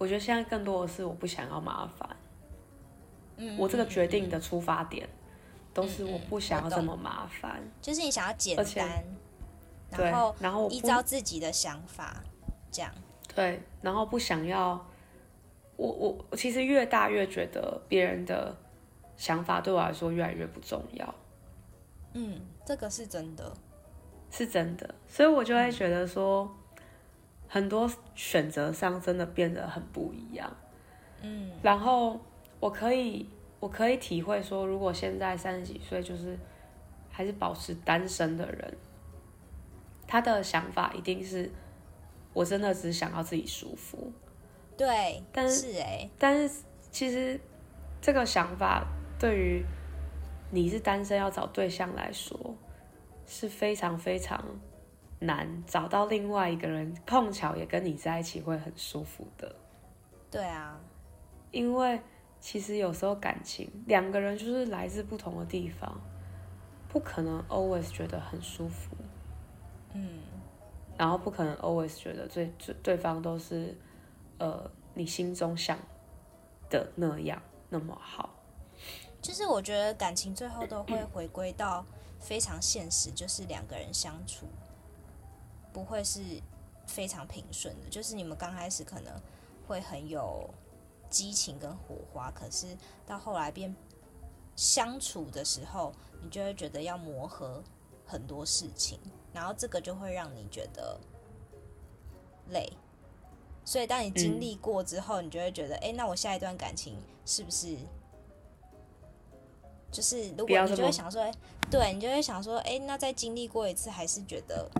[0.00, 2.08] 我觉得现在更多的是我不想要麻烦，
[3.36, 5.08] 嗯，我这个决定的出发点
[5.74, 9.04] 都是我不想要这么麻烦，就是你想要简单，
[9.90, 12.22] 然后然后依照自己的想法
[12.70, 12.94] 这样，
[13.34, 14.86] 对，然后不想要，
[15.74, 18.56] 我我我其实越大越觉得别人的
[19.18, 21.14] 想法对我来说越来越不重要，
[22.14, 23.52] 嗯，这个是真的，
[24.30, 26.50] 是真的，所以我就会觉得说。
[27.50, 30.54] 很多选择上真的变得很不一样，
[31.22, 32.20] 嗯，然后
[32.60, 33.26] 我可以
[33.58, 36.38] 我可以体会说，如果现在三十几岁就是
[37.10, 38.76] 还是保持单身的人，
[40.06, 41.50] 他的想法一定是，
[42.34, 44.12] 我真的只想要自己舒服，
[44.76, 47.40] 对，但是哎，但是其实
[48.02, 48.86] 这个想法
[49.18, 49.64] 对于
[50.50, 52.54] 你是单身要找对象来说
[53.26, 54.44] 是非常非常。
[55.20, 59.52] 难找到另外一个人碰巧也跟你在一起会很舒服的，
[60.30, 60.78] 对啊，
[61.50, 62.00] 因为
[62.38, 66.00] 其实有时候感情两个人就是来自不同的地方，
[66.88, 68.94] 不可能 always 觉得很舒服，
[69.92, 70.20] 嗯，
[70.96, 73.76] 然后不可能 always 觉得对对对方都是
[74.38, 75.76] 呃你心中想
[76.70, 78.37] 的那样那么好。
[79.20, 81.84] 就是我觉得感情最后都会回归到
[82.20, 84.46] 非常现实，就是两个人相处
[85.72, 86.20] 不会是
[86.86, 87.88] 非常平顺的。
[87.90, 89.12] 就是你们刚开始可能
[89.66, 90.48] 会很有
[91.10, 92.76] 激情跟火花，可是
[93.06, 93.74] 到后来变
[94.54, 97.62] 相处的时候，你就会觉得要磨合
[98.06, 98.98] 很多事情，
[99.32, 100.98] 然后这个就会让你觉得
[102.50, 102.72] 累。
[103.64, 107.76] 所以当你经历过之后，你就会觉得，哎，那我下一段感情是不是？
[109.90, 111.24] 就是如果你就会想说，
[111.70, 114.70] 对，你就会想说，哎，那再经历过一次，还是觉得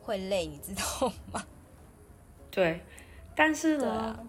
[0.00, 1.44] 会累，你知道吗？
[2.50, 2.80] 对，
[3.34, 4.24] 但是呢，啊、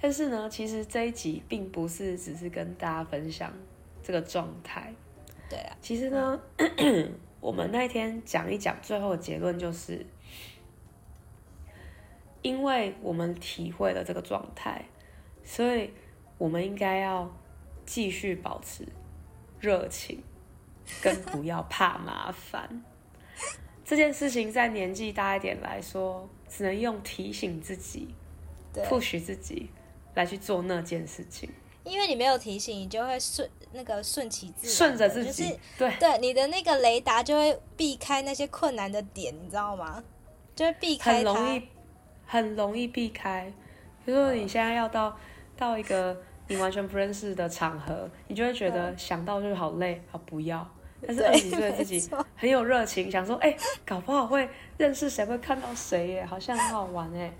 [0.00, 3.52] 但是呢，其实这一集并不是只是跟大家分享
[4.02, 4.94] 这个状态。
[5.50, 10.06] 对啊，其实呢，嗯、 我们那天讲一讲，最后的结论就是，
[12.40, 14.86] 因为我们体会了这个状态，
[15.44, 15.92] 所以
[16.38, 17.30] 我们应该要。
[17.92, 18.88] 继续保持
[19.60, 20.22] 热情，
[21.02, 22.82] 跟不要怕麻烦。
[23.84, 28.08] 这件事情在年纪大一点来说，只能用提醒自己、
[28.74, 29.68] push 自己
[30.14, 31.50] 来去做那件事情。
[31.84, 35.50] 因为你没有提醒，你就会顺那个顺其自然，顺着自己。
[35.50, 40.02] 就是、对对，你的那个雷达就会避开那些困难的点，你知道吗？
[40.56, 41.68] 就会避开，很容易，
[42.24, 43.52] 很容易避开。
[44.06, 45.16] 比如说你现在要到、嗯、
[45.58, 46.16] 到一个。
[46.52, 50.68] 你完全不认识的场合，你就会觉得想到就是好累，好不要。
[51.04, 57.32] 但是二十几岁自己很有热情，想说，哎、欸，搞不好会认识谁，会看到谁耶，好像很好玩哎。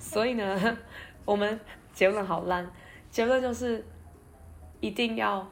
[0.00, 0.78] 所以呢，
[1.24, 1.60] 我们
[1.92, 2.68] 结论好烂，
[3.08, 3.86] 结论就是
[4.80, 5.48] 一定要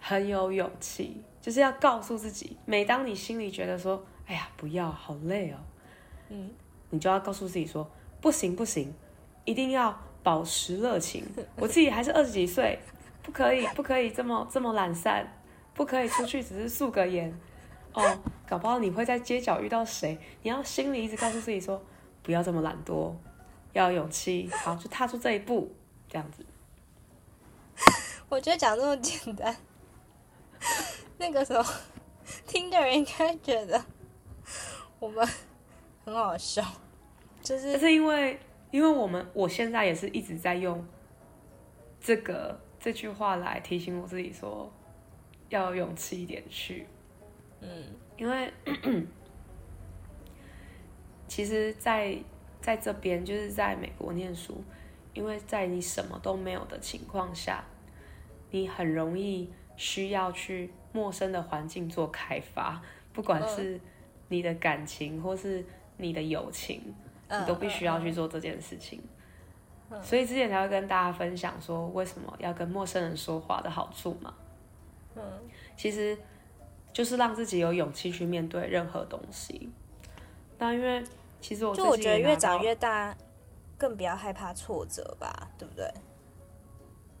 [0.00, 5.56] 很有勇气，就是要告诉自己，每当你心里觉得说，哎呀，不要，好累哦，
[6.30, 6.50] 嗯，
[6.88, 7.88] 你就要告诉自己说，
[8.22, 8.94] 不行不行，
[9.44, 9.96] 一定要。
[10.22, 11.24] 保持热情，
[11.56, 12.78] 我自己还是二十几岁，
[13.22, 15.26] 不可以，不可以这么这么懒散，
[15.72, 17.34] 不可以出去只是素个颜，
[17.94, 21.82] 哦，搞不好你会在街角遇到谁，你要心里一直告诉自己说，
[22.22, 23.14] 不要这么懒惰，
[23.72, 25.74] 要有勇气，好，就踏出这一步，
[26.06, 26.44] 这样子。
[28.28, 29.56] 我觉得讲这么简单，
[31.16, 31.74] 那个时候
[32.46, 33.82] 听的人应该觉得
[34.98, 35.26] 我们
[36.04, 36.62] 很好笑，
[37.42, 38.38] 就是是因为。
[38.70, 40.84] 因为我们我现在也是一直在用
[42.00, 44.72] 这个这句话来提醒我自己说，
[45.48, 46.86] 要有勇气一点去，
[47.60, 47.84] 嗯，
[48.16, 48.52] 因为
[51.26, 52.16] 其实在
[52.60, 54.62] 在这边就是在美国念书，
[55.14, 57.64] 因为在你什么都没有的情况下，
[58.50, 62.80] 你很容易需要去陌生的环境做开发，
[63.12, 63.80] 不管是
[64.28, 65.64] 你的感情或是
[65.96, 66.94] 你的友情。
[67.30, 69.00] 你都必须要去做这件事情，
[70.02, 74.34] 所以之前才会跟大家分享说，为什么要跟陌生人说话的好处嘛。
[75.14, 75.22] 嗯，
[75.76, 76.18] 其实
[76.92, 79.70] 就是让自己有勇气去面对任何东西。
[80.58, 81.04] 那因为
[81.40, 83.16] 其实我就我觉得越长越大，
[83.78, 85.92] 更不要害怕挫折吧，对不对？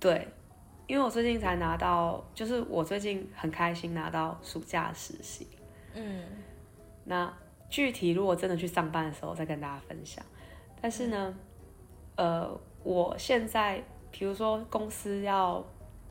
[0.00, 0.28] 对，
[0.88, 5.46] 因为我最近才拿到，就是我最近很开心拿到暑假实习。
[5.94, 6.24] 嗯，
[7.04, 7.32] 那。
[7.70, 10.22] 具体如果真的去上班的时候再跟大家分享，
[10.82, 11.34] 但是呢，
[12.16, 12.50] 呃，
[12.82, 13.80] 我现在
[14.10, 15.64] 比如说公司要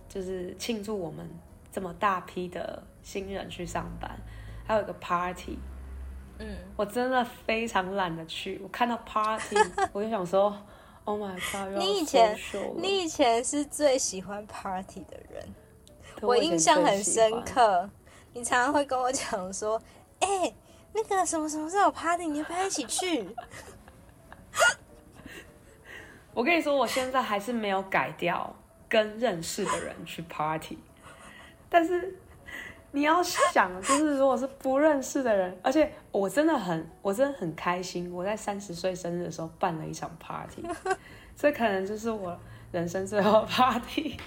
[0.08, 1.30] 就是庆祝我们
[1.70, 4.10] 这么大批的新人去上班，
[4.66, 5.60] 还有一个 party，
[6.38, 8.58] 嗯，我真的非常懒得去。
[8.64, 9.58] 我看到 party，
[9.92, 10.58] 我就想说
[11.04, 11.78] ，Oh my god！
[11.78, 12.38] 你以前
[12.78, 15.54] 你以前是最喜欢 party 的人，
[16.22, 17.90] 我印象很深刻。
[18.34, 19.82] 你常常会跟我讲说，
[20.22, 20.56] 哎、欸。
[20.94, 23.28] 那个什么什么时候有 party，你要不要一起去？
[26.34, 28.56] 我跟你说，我现在还是没有改掉
[28.88, 30.78] 跟认识的人去 party，
[31.70, 32.18] 但是
[32.92, 40.64] 你要想，就是如果是不认识的人，而且我真的很，我真的很开心，我在三十岁生日的时候办了一场 party，
[41.36, 42.38] 这可能就是我
[42.72, 44.18] 人生最后的 party。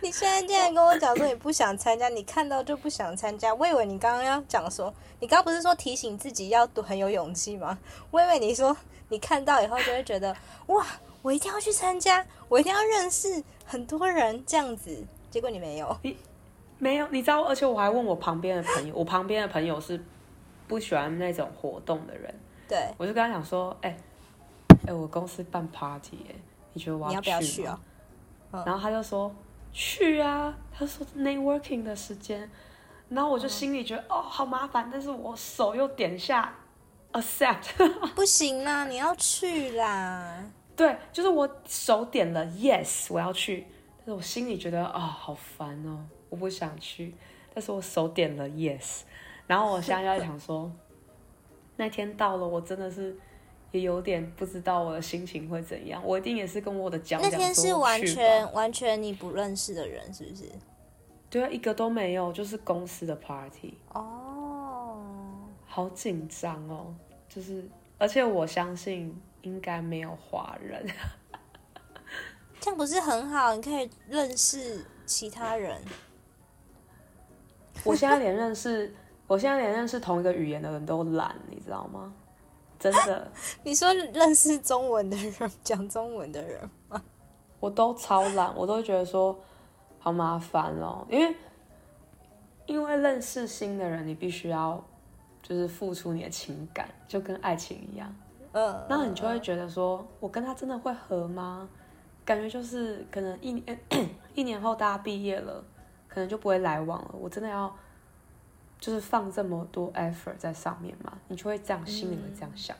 [0.02, 3.54] 你现在竟然跟我讲说你不想参加，你看到就不想参加。
[3.54, 7.78] 我以为你刚刚要讲说，你刚刚不是说提醒自己要很有勇气吗？
[8.10, 8.74] 我以为你说
[9.10, 10.34] 你看到以后就会觉得
[10.68, 10.86] 哇，
[11.20, 15.04] 我一定要去参加，我一定要认识很多人这样子。
[15.30, 16.16] 结果你没有，你
[16.78, 17.42] 没有，你知道？
[17.42, 20.02] 而且我还问我旁边的朋友，我旁边的朋友是
[20.66, 22.34] 不喜欢那种活动的人。
[22.66, 23.96] 对，我就跟他讲说，哎、欸，
[24.68, 26.34] 哎、欸，我公司办 party，哎，
[26.72, 27.20] 你觉得我要去吗？
[27.20, 27.80] 你要不要去啊？
[28.64, 29.30] 然后他就说。
[29.72, 30.56] 去啊。
[30.72, 32.48] 他说 networking 的时间，
[33.10, 36.54] 然后我就心里觉得、嗯、哦好麻烦，但是我手又点下
[37.12, 37.76] accept，
[38.16, 40.42] 不行啦，你要去啦。
[40.74, 43.66] 对，就是我手点了 yes，我要去，
[43.98, 47.14] 但是我心里觉得啊、哦、好烦哦，我不想去，
[47.52, 49.00] 但是我手点了 yes，
[49.46, 50.72] 然后我现在就在想说，
[51.76, 53.14] 那天到了，我真的是
[53.72, 57.20] 也有点不知道我的心情会怎样，我一定也是跟我的讲。
[57.22, 60.44] 那天是完全完全你不认识的人，是不是？
[61.28, 63.78] 对啊，一个都没有，就是公司的 party。
[63.92, 65.00] 哦，
[65.66, 66.94] 好紧张哦，
[67.28, 69.20] 就是，而且我相信。
[69.42, 70.86] 应该没有华人，
[72.60, 73.54] 这样不是很好？
[73.56, 75.80] 你可以认识其他人。
[77.82, 78.94] 我现在连认识，
[79.26, 82.12] 我现在连认识同一个语言的人都懒，你知道吗？
[82.80, 83.30] 真的。
[83.62, 87.00] 你说认识中文的人，讲中文的人吗？
[87.60, 89.38] 我都超懒，我都觉得说
[89.98, 91.36] 好麻烦哦，因为
[92.66, 94.82] 因为认识新的人，你必须要
[95.42, 98.12] 就是付出你的情感，就跟爱情一样。
[98.52, 101.68] 嗯，那你就会觉得说，我跟他真的会合吗？
[102.24, 103.80] 感觉就是可能一年
[104.34, 105.62] 一年后大家毕业了，
[106.08, 107.14] 可能就不会来往了。
[107.20, 107.74] 我真的要
[108.80, 111.12] 就是放这么多 effort 在上面嘛？
[111.28, 112.76] 你就会这样，心里会这样想。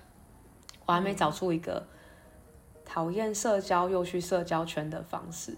[0.87, 1.87] 我还没找出一个
[2.85, 5.57] 讨厌社交又去社交圈的方式。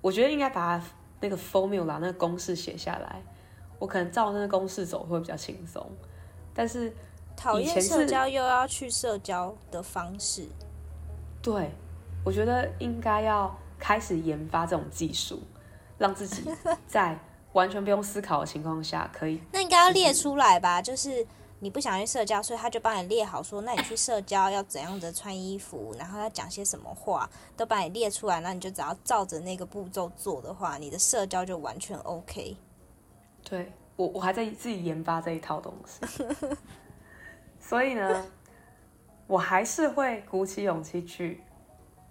[0.00, 0.82] 我觉得应该把
[1.20, 3.22] 那个 formula 那个公式写下来，
[3.78, 5.90] 我可能照那个公式走会比较轻松。
[6.54, 6.90] 但是。
[7.36, 10.46] 讨厌社交又要去社交的方式，
[11.42, 11.68] 对，
[12.24, 15.42] 我觉得应该要开始研发这种技术，
[15.98, 16.48] 让自己
[16.86, 17.18] 在
[17.54, 19.40] 完全不用思考的情况下可以。
[19.50, 20.82] 那应该要列出来吧？
[20.82, 21.26] 就是
[21.60, 28.40] 你不想去社交，所以他就帮你列好，说那你去社交要怎样的穿衣服，然后要讲些什么话，都帮你列出来。
[28.40, 32.56] 那你就只要照着那个步骤做的话，你的社交就完全 OK。
[33.42, 36.24] 对，我，我还在自己研发这一套东西。
[37.60, 38.26] 所以呢，
[39.26, 41.42] 我还是会鼓起勇气去，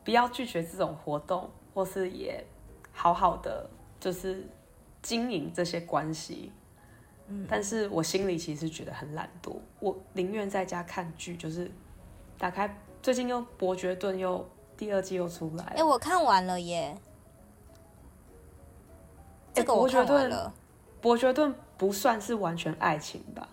[0.03, 2.43] 不要拒绝这种活动，或是也
[2.91, 4.47] 好好的就是
[5.03, 6.51] 经营这些关系。
[7.27, 11.71] 嗯，但是我心里其实觉得很懒惰，我宁愿在家看剧，就是
[12.37, 14.43] 打开最近又伯爵顿又
[14.75, 16.97] 第二季又出来，哎，我看完了耶。
[19.53, 20.51] 这个我看完了。
[20.99, 23.47] 伯爵顿不算是完全爱情吧？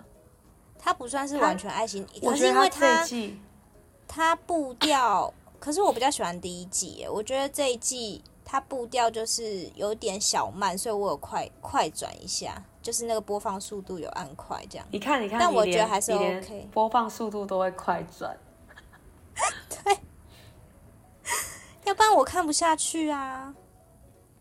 [0.79, 3.07] 它不算是完全爱情，可是因为它
[4.09, 7.09] 它步调，可是我比较喜欢第一季耶。
[7.09, 14.85] 我觉得这一季它步调就是有点小慢，所以我有快快转一下，就是那个播放速度有按快这样。
[14.91, 18.37] 你看，你看，但我觉得还是 OK，播放速度都会快转。
[19.71, 19.97] 对，
[21.85, 23.55] 要不然我看不下去啊。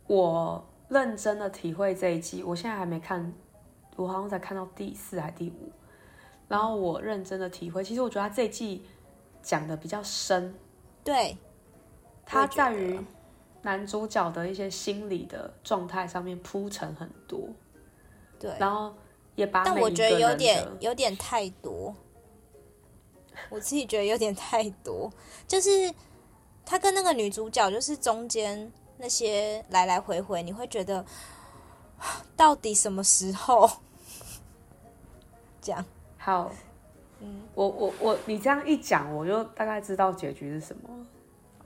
[0.07, 3.31] 我认真的体会这一季，我现在还没看，
[3.95, 5.71] 我好像才看到第四还第五。
[6.47, 8.83] 然后我认真的体会，其实我觉得他这一季
[9.43, 10.55] 讲的比较深，
[11.03, 11.37] 对，
[12.25, 12.99] 他在于
[13.61, 17.49] 男主角的一些心理的状态上面铺陈很多，
[18.39, 18.93] 对，然后
[19.35, 21.93] 也把，但我觉得有点有点太多，
[23.49, 25.11] 我自己觉得有点太多，
[25.47, 25.93] 就是
[26.65, 31.05] 他跟那个女主角，就是中间那些来来回回，你会觉得
[32.37, 33.69] 到底什么时候？
[35.61, 35.85] 这样？
[36.17, 36.49] 好，
[37.19, 40.89] 嗯，我我我，你这样一讲，我就大概知道结局是什么。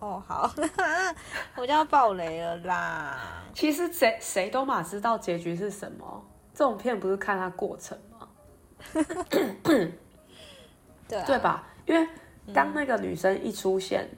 [0.03, 0.51] 哦，好，
[1.55, 3.17] 我就要爆雷了啦。
[3.53, 8.27] 其实谁谁都嘛知道结局是什么，这种片不是看它过程吗？
[9.63, 11.63] 对啊，对吧？
[11.85, 12.05] 因为
[12.53, 14.09] 当那个女生一出现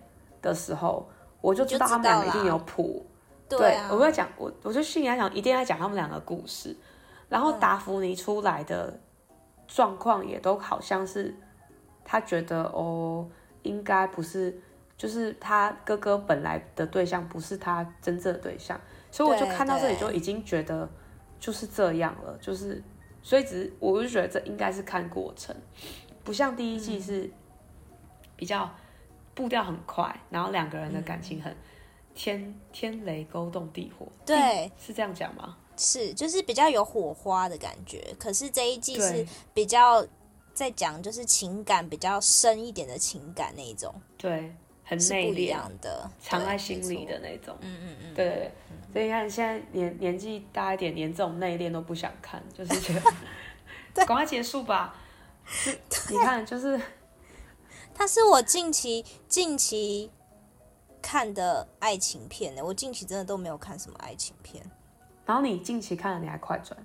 [0.41, 3.05] 的时候，嗯、我就知道他们两个一定有谱。
[3.47, 6.75] 对，啊、我会讲，我我就心里在想，一定要讲他们两个故事。
[7.29, 8.87] 然后达芙妮出来的。
[8.87, 8.99] 嗯
[9.67, 11.35] 状况也都好像是，
[12.03, 13.27] 他觉得哦，
[13.63, 14.55] 应该不是，
[14.97, 18.79] 就是他哥哥本来的对象不是他真正的对象，
[19.11, 20.89] 所以我就看到这里就已经觉得
[21.39, 22.81] 就是这样了，就是
[23.21, 25.55] 所以只是我就觉得这应该是看过程，
[26.23, 27.29] 不像第一季是
[28.35, 28.73] 比较
[29.33, 31.55] 步调很快，然后两个人的感情很
[32.13, 35.57] 天天雷勾动地火，对，是这样讲吗？
[35.77, 38.15] 是，就是比较有火花的感觉。
[38.17, 40.07] 可是这一季是比较
[40.53, 43.93] 在讲，就是情感比较深一点的情感那一种。
[44.17, 44.55] 对，
[44.85, 47.57] 很内敛的，藏在心里的那种。
[47.59, 48.13] 嗯嗯嗯。
[48.13, 48.51] 对对对。
[48.93, 53.01] 所以你看，现在年年纪大一点，连这种内敛都不想看，就是觉得
[54.05, 54.95] 赶快结束吧。
[56.09, 56.79] 你看，就是，
[57.93, 60.11] 它是我近期近期
[61.01, 62.63] 看的爱情片呢。
[62.63, 64.63] 我近期真的都没有看什么爱情片。
[65.25, 66.77] 然后你近期看了，你还快转？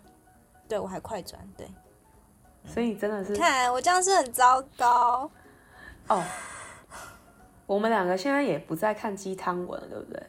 [0.66, 1.68] 对，我还快转，对。
[2.66, 5.30] 所以真的是看我这样是很糟糕
[6.08, 6.22] 哦。
[7.70, 10.22] 我们两个现在也不再看鸡汤文了，对不对？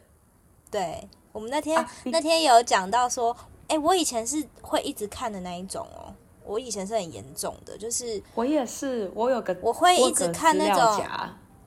[0.69, 3.35] 对，我们那天、啊、那天有讲到说，
[3.67, 6.13] 哎，我以前是会一直看的那一种哦。
[6.45, 11.03] 我以前是很严重的，就是我也是，我有个我会一直看那种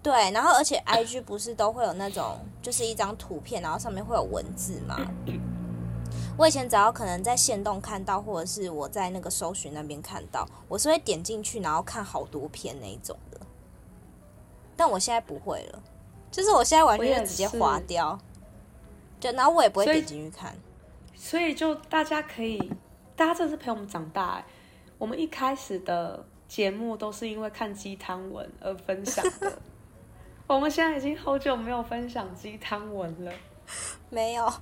[0.00, 4.96] 对，然后而且 IG 不是都会有那种，就是一张图片，然后上面会有文字嘛。
[6.38, 13.40] 我以前只要可能在线动看到，或者是我在那个搜寻那边看到，我是会点进去，然后看好多篇那一种的。
[14.76, 15.82] 但我现在不会了，
[16.30, 18.18] 就是我现在完全就直接划掉，
[19.20, 20.54] 就然后我也不会点进去看。
[21.14, 22.58] 所以就大家可以，
[23.16, 24.44] 大家真的是陪我们长大哎。
[24.98, 29.58] 我们一开始的节目都是因为看鸡汤文而分享的，
[30.46, 33.32] 我们现在已经好久没有分享鸡汤文了，
[34.10, 34.52] 没有。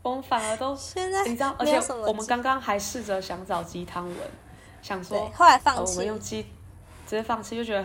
[0.00, 4.16] 我们反而都 现在你知道，而且我们刚刚还试着想找鸡汤文，
[4.80, 7.84] 想说后来放弃，我们用鸡直接放弃，就觉得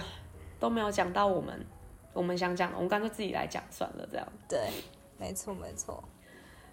[0.64, 1.66] 都没有讲到我们
[2.14, 4.26] 我们想讲的，我们干脆自己来讲算了，这样。
[4.47, 4.70] 对，
[5.18, 6.01] 没错没错。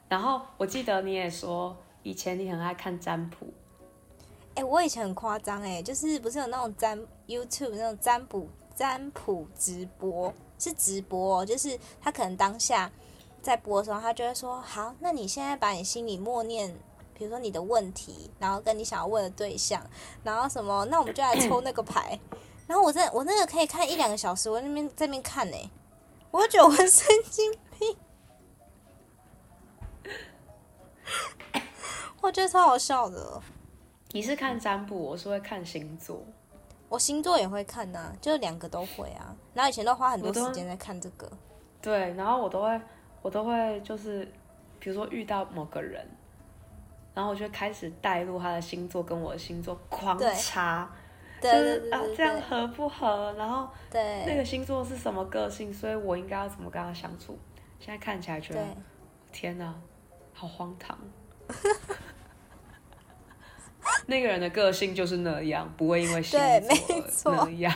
[0.08, 3.46] 然后我记得你也说，以前你很爱看占卜。
[4.54, 12.92] 哎、欸，我以前很夸张哎，就是不是有那种占 YouTube 那种占卜占卜直播，是直播，就是他可能当下。
[13.42, 16.72] 在播的时候，他就会说：“好，那你现在把你心里默念，
[17.12, 19.84] 比如说你的问题，然后跟你想要问的对象，
[20.22, 22.20] 然后什么，那我们就来抽那个牌。
[22.70, 25.56] 然后我在我那个可以看一两个小时，我那边在那边看呢，
[26.30, 27.96] 我就觉得我神经病，
[32.22, 33.42] 我觉得超好笑的。
[34.12, 36.22] 你是看占卜，我是会看星座，
[36.88, 39.34] 我星座也会看呐、啊，就两个都会啊。
[39.52, 41.28] 然后以前都花很多时间在看这个，
[41.82, 42.80] 对，然后我都会。”
[43.22, 44.24] 我都会就是，
[44.78, 46.08] 比如说遇到某个人，
[47.12, 50.90] 然后我就开始带入他的星座跟我的星座狂查，
[51.40, 57.38] 对就是啊这样合不合，然后对那个星座是什么个性，所以我应该要怎么跟他相处。
[57.78, 58.64] 现在看起来觉得，
[59.32, 59.74] 天哪，
[60.34, 60.98] 好荒唐！
[64.06, 66.38] 那个人的个性就是那样，不会因为星
[67.08, 67.74] 座那样。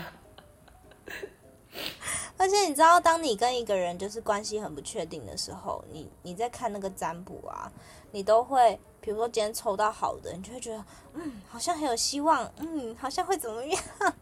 [2.37, 7.71] 而且你知道，当你跟一个人就是关系很不确定的时候，你你在看那个占卜啊，
[8.11, 13.83] 你都会，比如说今天抽到好的，你就会觉得，嗯，好像很有希望，嗯，好像会怎么样，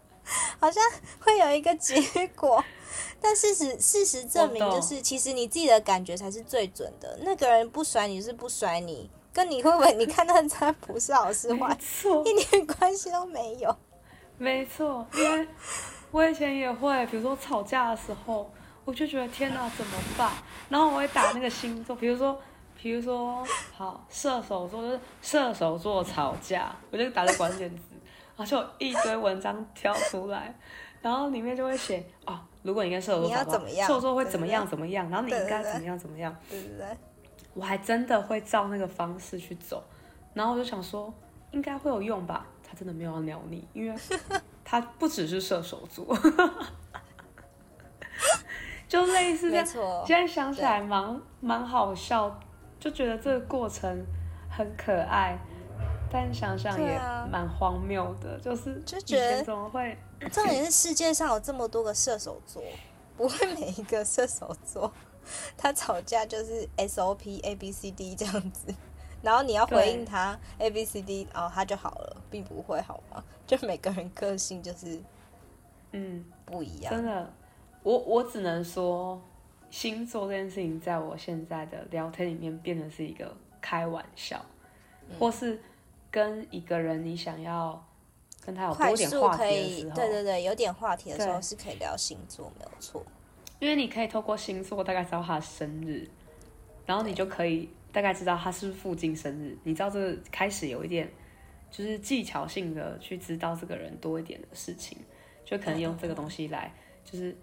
[0.60, 0.82] 好像
[1.20, 2.00] 会有一个结
[2.36, 2.62] 果。
[3.20, 7.18] 但事实事实证明，就是其实你自己的感觉才是最准的。
[7.22, 11.74] 那个人不甩你是不甩你，跟你会不会你看那个占卜是好是坏，
[12.26, 13.74] 一点关系都没有。
[14.36, 15.48] 没错，因为。
[16.12, 18.48] 我以前也会，比如说吵架的时候，
[18.84, 20.30] 我就觉得天哪，怎么办？
[20.68, 22.38] 然后我会打那个星座，比如说，
[22.76, 23.42] 比如说，
[23.72, 27.82] 好，射手座就是射手座吵架，我就打个关键词，
[28.36, 30.54] 然后就有一堆文章跳出来，
[31.00, 36.86] 然后里面就会写哦，如果你跟射手座吵架，射手座会怎么样怎么样，然后你应该怎么样怎么样，对对对，
[37.54, 39.82] 我还真的会照那个方式去走，
[40.34, 41.10] 然后我就想说，
[41.52, 42.46] 应该会有用吧？
[42.62, 43.98] 他真的没有要鸟你，因为。
[44.72, 46.16] 他不只是射手座，
[48.88, 49.66] 就类似这样。
[50.06, 52.40] 现在想起来蛮蛮好笑，
[52.80, 54.02] 就觉得这个过程
[54.48, 55.38] 很可爱，
[56.10, 56.98] 但想想也
[57.30, 59.94] 蛮荒谬的，就是就觉得怎么会？
[60.30, 62.62] 重点是世界上有这么多个射手座，
[63.14, 64.90] 不会每一个射手座
[65.54, 68.74] 他吵架就是 SOP A B C D 这样子。
[69.20, 73.22] 然后你要回应他 A B C D，然后他就好了，并不会好吗？
[73.52, 74.98] 就每个人个性就是，
[75.90, 76.90] 嗯，不一样。
[76.94, 77.30] 真的，
[77.82, 79.20] 我我只能说，
[79.70, 84.42] 星座这件事情在我现在的聊天里面变得是一个开玩笑，
[85.06, 85.60] 嗯、或是
[86.10, 87.84] 跟一个人你想要
[88.42, 93.04] 跟他有多点话题的时候，对对对，有点话题的时候是可以聊星座，没有错。
[93.58, 96.08] 因为你可以透过星座大概知道他的生日，
[96.86, 97.68] 然后你就可以。
[97.92, 101.12] 大概知道他是不是附近生日，你知道这开始有一点，
[101.72, 104.96] 就是技巧性的去知道这个人多一点的事情，
[105.44, 107.36] 就可能用这个东西来，就是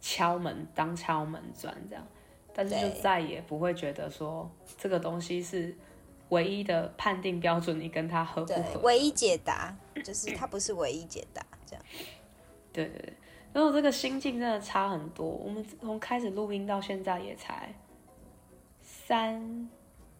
[0.00, 2.04] 敲门当敲门砖这样，
[2.52, 5.76] 但是就再也不会觉得说这个东西是
[6.30, 8.80] 唯一的判定标准，你跟他合不合？
[8.80, 11.84] 唯一解答就是他不是唯一解答这样。
[12.72, 13.12] 对对对，
[13.52, 17.72] 然后这个心境真的差很多，我们从开始录音到现在也才
[18.80, 19.68] 三。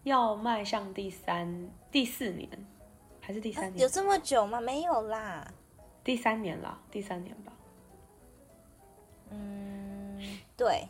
[0.03, 2.47] 要迈向第三、第四年，
[3.25, 3.79] 还是第三年？
[3.79, 4.61] 有这么久吗？
[4.61, 5.51] 没有啦，
[6.03, 7.51] 第三年啦，第三年吧。
[9.31, 10.21] 嗯，
[10.55, 10.87] 对，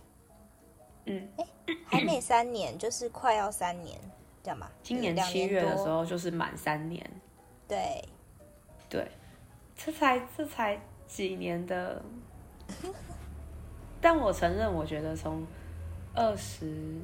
[1.06, 3.98] 嗯，哎、欸，还没三年，就是快要三年，
[4.44, 4.70] 这样吧？
[4.84, 7.10] 今年七月的时候就是满三年。
[7.70, 8.04] 对，
[8.90, 9.10] 对，
[9.78, 10.78] 这才这才
[11.08, 12.04] 几年的，
[14.02, 15.48] 但我承认，我觉得从
[16.14, 17.00] 二十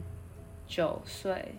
[0.68, 1.56] 九岁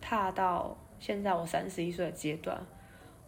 [0.00, 2.60] 踏到现在我三十一岁的阶段，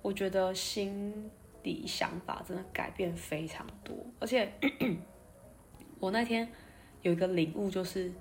[0.02, 1.30] 我觉得心
[1.62, 4.50] 理想法真的改变非常多，而且
[6.00, 6.48] 我那天
[7.02, 8.12] 有一个领悟，就是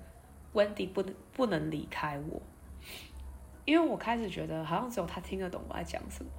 [0.52, 2.40] Wendy 不能不能离开我。
[3.64, 6.30] 因为我开始觉得好像只有他听得懂我在讲什么，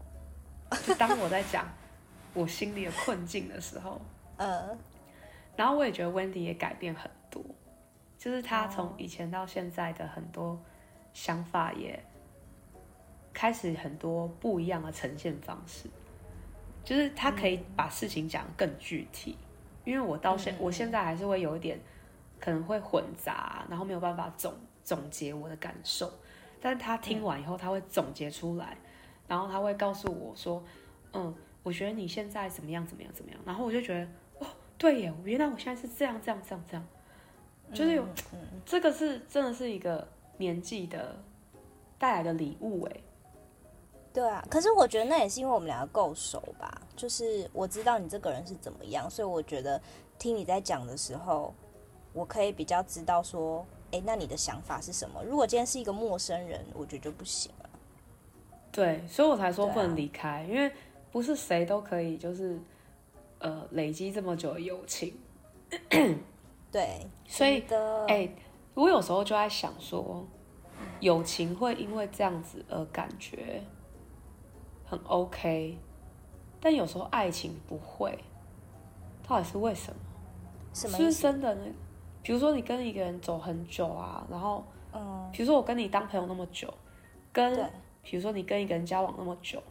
[0.85, 1.67] 就当我在讲
[2.33, 4.01] 我心里的困境的时候，
[4.37, 4.75] 呃，
[5.55, 7.43] 然后我也觉得 Wendy 也改变很多，
[8.17, 10.59] 就是他从以前到现在的很多
[11.13, 12.03] 想法也
[13.39, 15.87] 开始很多不一样的呈现方式，
[16.83, 19.37] 就是他可以把事情讲得更具体，
[19.85, 21.79] 因为我到现我现在还是会有一点
[22.37, 26.11] 可能会混杂，然后没有办法总总结我的感受。
[26.59, 28.89] 但是他听完以后，他会总结出来，嗯、
[29.29, 30.61] 然后他会告诉我说
[31.13, 31.33] ：“嗯，
[31.63, 34.05] 我觉得你现在怎么样，怎么样，怎么样。”然后我就觉得，
[34.39, 36.85] 哦，对耶，原来我现在是这样，这样，这样，这样，
[37.73, 41.15] 就是有、嗯嗯、这个是真的是一个年纪的
[41.97, 42.97] 带来的礼物哎。
[44.13, 49.81] 对啊，可是我觉得那也是因为我们两个够熟吧，就是我知道你这个人是怎么样，所以我觉得
[50.17, 51.53] 听你在讲的时候，
[52.13, 53.65] 我可以比较知道说。
[53.91, 55.23] 哎，那你的想法是什么？
[55.23, 57.69] 如果今天是一个陌生人，我觉得就不行了。
[58.71, 60.71] 对，所以我才说不能离开，啊、因为
[61.11, 62.59] 不是谁都可以，就是
[63.39, 65.17] 呃，累积这么久的友情。
[66.71, 67.63] 对， 所以
[68.07, 68.29] 哎，
[68.75, 70.23] 我有时候就在想说，
[70.99, 73.63] 友情会因为这样子而感觉
[74.89, 75.77] 很 OK，
[76.59, 78.17] 但有时候爱情不会，
[79.27, 79.99] 到底是为什么？
[80.73, 80.97] 什么？
[80.97, 81.61] 是不是真的呢？
[82.23, 86.73] 比如说你跟一个人走很久啊，然后，嗯，比如说我跟你当朋友那么久，
[87.31, 87.69] 跟，
[88.01, 89.61] 比如说你跟一个人交往那么久，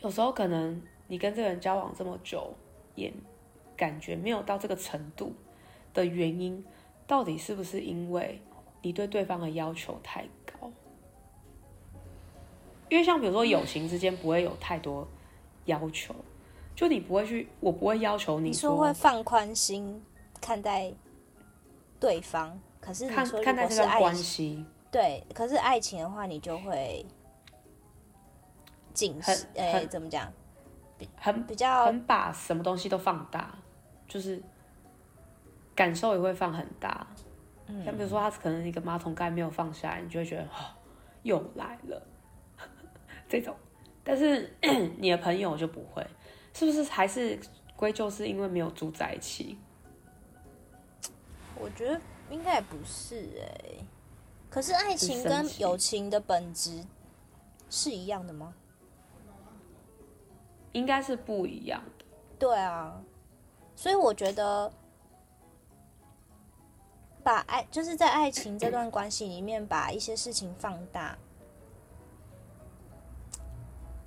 [0.00, 2.54] 有时候可能你跟这个人交往这么久，
[2.94, 3.12] 也
[3.76, 5.34] 感觉没有到这个程度
[5.92, 6.64] 的原因，
[7.06, 8.40] 到底是不是因为
[8.80, 10.39] 你对对方的要求太高？
[12.90, 15.08] 因为像比如说友情之间不会有太多
[15.64, 16.14] 要求，
[16.76, 20.02] 就你不会去，我不会要求你说，你说会放宽心。
[20.42, 20.90] 看待
[22.00, 27.04] 对方，可是你说如果是爱情，对，可是爱情的话，你就会
[28.94, 30.32] 谨慎，哎、欸，怎么讲？
[31.14, 33.54] 很比较很把什么东西都放大，
[34.08, 34.42] 就是
[35.74, 37.06] 感受也会放很大。
[37.66, 40.72] 嗯，像比如说他可能一个马桶盖没有放下来，你就会觉得哦，
[41.22, 42.02] 又来了
[43.30, 43.56] 这种。
[44.04, 44.54] 但是
[44.98, 46.06] 你的朋友就不会，
[46.52, 46.82] 是不是？
[46.84, 47.38] 还是
[47.76, 49.56] 归咎是因为没有住在一起？
[51.54, 52.00] 我觉得
[52.30, 53.84] 应该也不是哎、欸，
[54.50, 56.84] 可是爱情跟友情的本质
[57.68, 58.52] 是一样的吗？
[60.72, 62.04] 应该是不一样的。
[62.38, 63.02] 对啊，
[63.76, 64.72] 所以我觉得
[67.22, 71.18] 把爱就是在爱情这段关系里面把一些事情放大，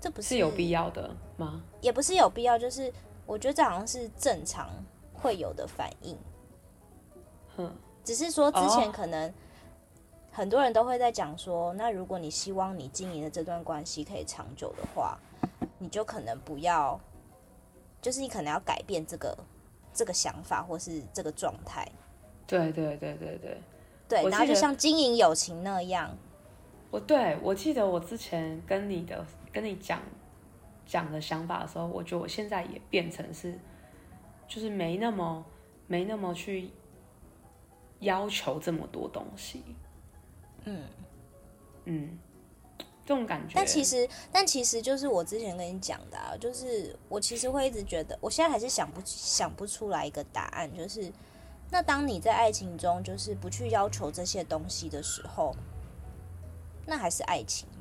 [0.04, 1.64] 这不是，是有必要的吗？
[1.80, 2.92] 也不是有必要，就是
[3.26, 4.70] 我觉得这好像是正常
[5.14, 6.18] 会有的反应。
[8.04, 9.34] 只是说之前可能
[10.30, 15.18] 很多人都会在讲说，那如果你希望你经营的这段关系可以长久的话，
[15.78, 17.00] 你就可能不要，
[18.02, 19.38] 就是你可能要改变这个
[19.94, 21.90] 这个想法或是这个状态。
[22.46, 23.62] 对对对对对，
[24.10, 26.14] 对，然后就像经营友情那样。
[26.92, 30.02] 我对我记得我之前跟你的跟你讲
[30.86, 33.58] 讲的想法的时候，我觉得我现在也变成是，
[34.48, 35.46] 就是没那么
[35.88, 36.72] 没那么去。
[38.00, 39.64] 要求这么多东西，
[40.66, 40.84] 嗯
[41.86, 42.20] 嗯，
[43.06, 43.54] 这种感觉。
[43.56, 50.70] 但其实，但其实就是我之前跟你讲的啊，就是我其实会一直觉得，我现在还是想不想不出来一个答案。
[50.76, 51.10] 就是，
[51.72, 55.56] 那当你在爱情中就是不去要求这些东西的时候，
[56.86, 57.73] 那还是爱情吗？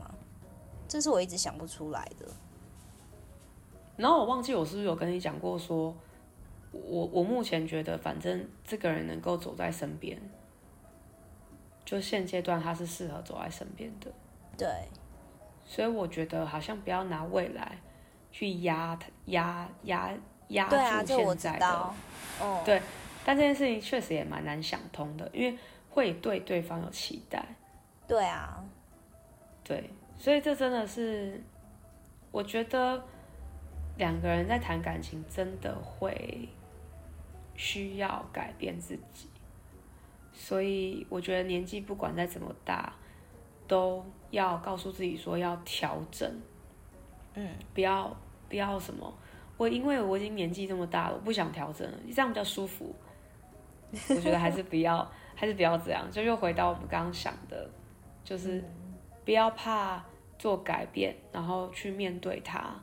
[0.93, 2.27] 这是我一直想不出来的。
[3.97, 5.95] 然后我忘记我是不是有跟你讲过说。
[6.71, 10.19] 我我目前觉得，反正这个人能够走在身边，
[11.85, 14.11] 就现阶段他是适合走在身边的。
[14.57, 14.89] 对，
[15.67, 17.77] 所以我觉得好像不要拿未来
[18.31, 20.15] 去压他压压
[20.49, 21.95] 压住现在的。
[22.41, 22.81] 哦，对，
[23.23, 25.59] 但这件事情确实也蛮难想通的，因为
[25.91, 27.45] 会对对方有期待。
[28.09, 28.65] 对啊，
[29.63, 29.91] 对，
[30.23, 31.43] 所以这真的是，
[32.31, 33.03] 我觉得
[33.97, 36.49] 两个人在谈感情真的会。
[37.55, 39.29] 需要改变自己，
[40.33, 42.95] 所以我觉得年纪不管再怎么大，
[43.69, 46.41] 都要告诉自己说要调整，
[47.35, 48.17] 嗯，不要
[48.49, 49.15] 不要什么，
[49.59, 52.93] 我因为我已经年纪这么大了，我不想调整了，这样比较舒服。
[54.09, 57.71] 我觉得还是不要， 还是不要这样，就又回到我们刚刚想的，
[58.25, 58.65] 就是
[59.27, 60.03] 不要怕
[60.43, 62.75] 做改变，然后去面对它，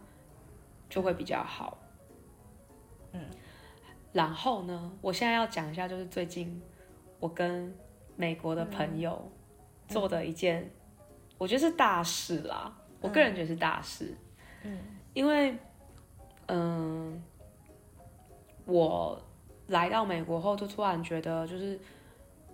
[0.89, 1.78] 就会比较好。
[3.12, 3.20] 嗯，
[4.14, 6.62] 然后呢，我现在要讲一下，就是最近
[7.20, 7.76] 我跟
[8.16, 9.30] 美国的朋友
[9.89, 10.72] 做的一件，嗯、
[11.38, 12.74] 我觉得是大事啦。
[13.01, 14.16] 我个人觉得是大事。
[14.64, 14.80] 嗯，
[15.14, 15.51] 因为，
[16.45, 17.22] 嗯、
[18.66, 19.22] 呃，我
[19.68, 21.78] 来到美国后，就突然觉得，就是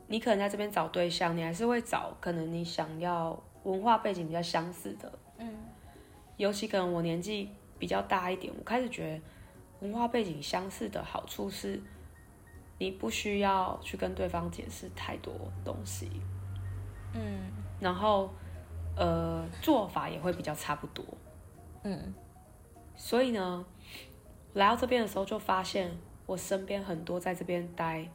[0.07, 5.11] 你可能在这边找对象，你还是会找可能你想要文化背景比较相似的。
[5.37, 5.53] 嗯，
[6.37, 9.21] 尤其可能我年纪比较大一点，我开始觉得。
[9.81, 11.79] 文化背景相似的好处是，
[12.79, 15.33] 你不需要去跟对方解释太多
[15.65, 16.09] 东西，
[17.13, 18.33] 嗯，然后，
[18.95, 21.05] 呃，做法也会比较差不多，
[21.83, 22.13] 嗯，
[22.95, 23.65] 所以呢，
[24.53, 25.91] 来到这边的时候就发现，
[26.25, 28.09] 我身边很多在这边待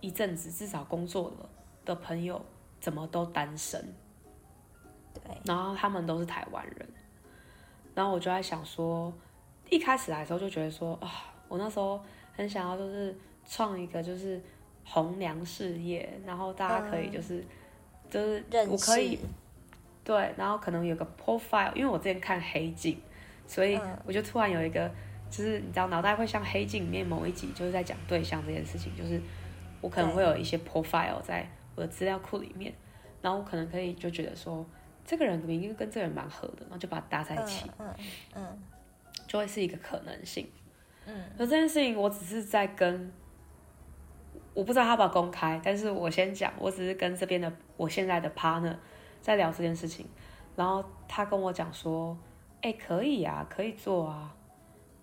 [0.00, 1.48] 一阵子，至少工作了
[1.86, 2.44] 的朋友，
[2.80, 3.94] 怎么都单身，
[5.14, 6.88] 对，然后他们都是台湾人，
[7.94, 9.12] 然后我就在想说。
[9.70, 11.10] 一开始来的时候就觉得说啊，
[11.48, 11.98] 我那时候
[12.34, 14.40] 很想要就是创一个就是
[14.84, 17.46] 红娘事业，然后大家可以就是、嗯、
[18.10, 19.18] 就是我可以
[20.04, 23.00] 对，然后可能有个 profile，因为我之前看黑镜，
[23.46, 24.88] 所以我就突然有一个
[25.30, 29.18] 就是你知道脑袋会像黑镜里面某一集就是在讲对象这件事情，就是
[29.80, 32.72] 我可能会有一些 profile 在我的资料库里面，
[33.22, 34.64] 然后我可能可以就觉得说
[35.04, 37.86] 这个人明明跟这个人蛮合的，然后就把它搭在一起，嗯
[38.34, 38.44] 嗯。
[38.48, 38.62] 嗯。
[39.26, 40.48] 就会是一个可能性，
[41.06, 43.12] 嗯，而这件事情我只是在跟，
[44.52, 48.76] 我不知道他要不要公开，但是我先讲，我只是跟这边的我现在的 partner
[49.20, 50.06] 在聊这件事情，
[50.54, 52.16] 然后他跟我讲说，
[52.60, 54.32] 哎、欸，可以啊，可以做啊，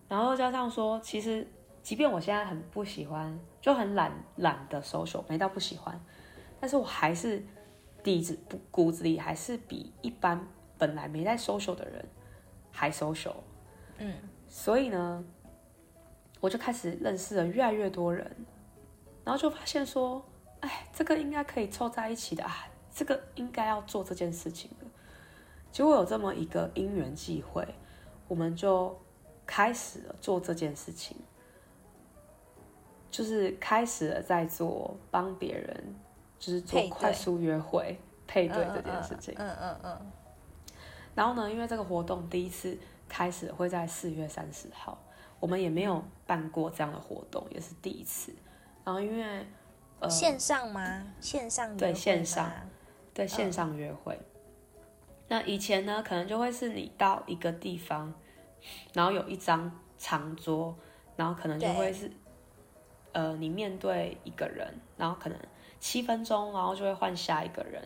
[0.08, 1.46] 然后加上说，其实
[1.82, 6.00] 即便我现在很不喜欢，就很懒懒的 social，没到不喜欢，
[6.60, 7.44] 但是我还是
[8.04, 10.48] 底子不骨子里还是比一般
[10.78, 12.06] 本来没在 social 的人
[12.72, 13.36] 还 social。
[13.98, 14.14] 嗯，
[14.48, 15.24] 所以呢，
[16.40, 18.36] 我就开始认识了越来越多人，
[19.24, 20.26] 然后就发现说，
[20.62, 24.86] 哎，这个应该可以凑在一起的啊，这个应该要做这件事情的。
[25.72, 27.66] 结果有这么一个因缘际会，
[28.28, 29.00] 我们就
[29.46, 31.16] 开始了做这件事情，
[33.10, 35.96] 就是开始了在做帮别人，
[36.42, 39.34] 就是做快速约会配对，这件事情。
[39.38, 40.12] 嗯嗯嗯。
[41.16, 42.78] 然后呢，因为这个活动第一次。
[43.14, 44.98] 开始会在四月三十号，
[45.38, 48.34] 我们也没有办过这样的活动，也是第一次。
[48.86, 49.46] 然后因为
[50.00, 51.04] 呃线上吗？
[51.20, 52.50] 线上对线上
[53.14, 54.18] 对线上约会。
[54.18, 54.82] 嗯。
[55.28, 58.14] 那以前呢，可能就会是你到一个地方，
[58.94, 60.74] 然后有一张长桌，
[61.18, 62.10] 然后可能就会是
[63.12, 65.38] 呃你面对一个人，然后可能
[65.82, 67.86] 七分钟，然后就会换下一个人，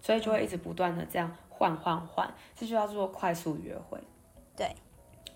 [0.00, 3.98] 所以就会一直不断的这样换换换，这就叫做快速约会。
[4.56, 4.74] 对，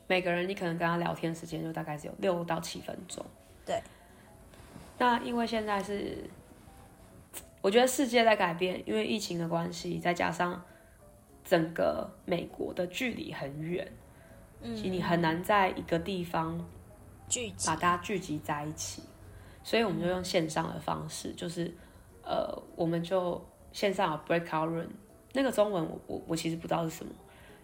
[0.06, 3.26] 每个人你可能跟他聊天时间就大概只有六到七分钟。
[3.66, 3.82] 对，
[4.98, 6.30] 那因为现在是，
[7.60, 10.62] 我觉得世界在改变，因为疫情的关系，再加上
[11.44, 13.92] 整个美国的距离很远，
[14.60, 16.64] 嗯，其实你很难在一个地方
[17.28, 19.02] 聚集，把大家聚集在一起，
[19.64, 21.74] 所以我们就用线上的方式，嗯、就是
[22.22, 24.86] 呃，我们就线上有 breakout room，
[25.32, 27.10] 那个中文我我我其实不知道是什么。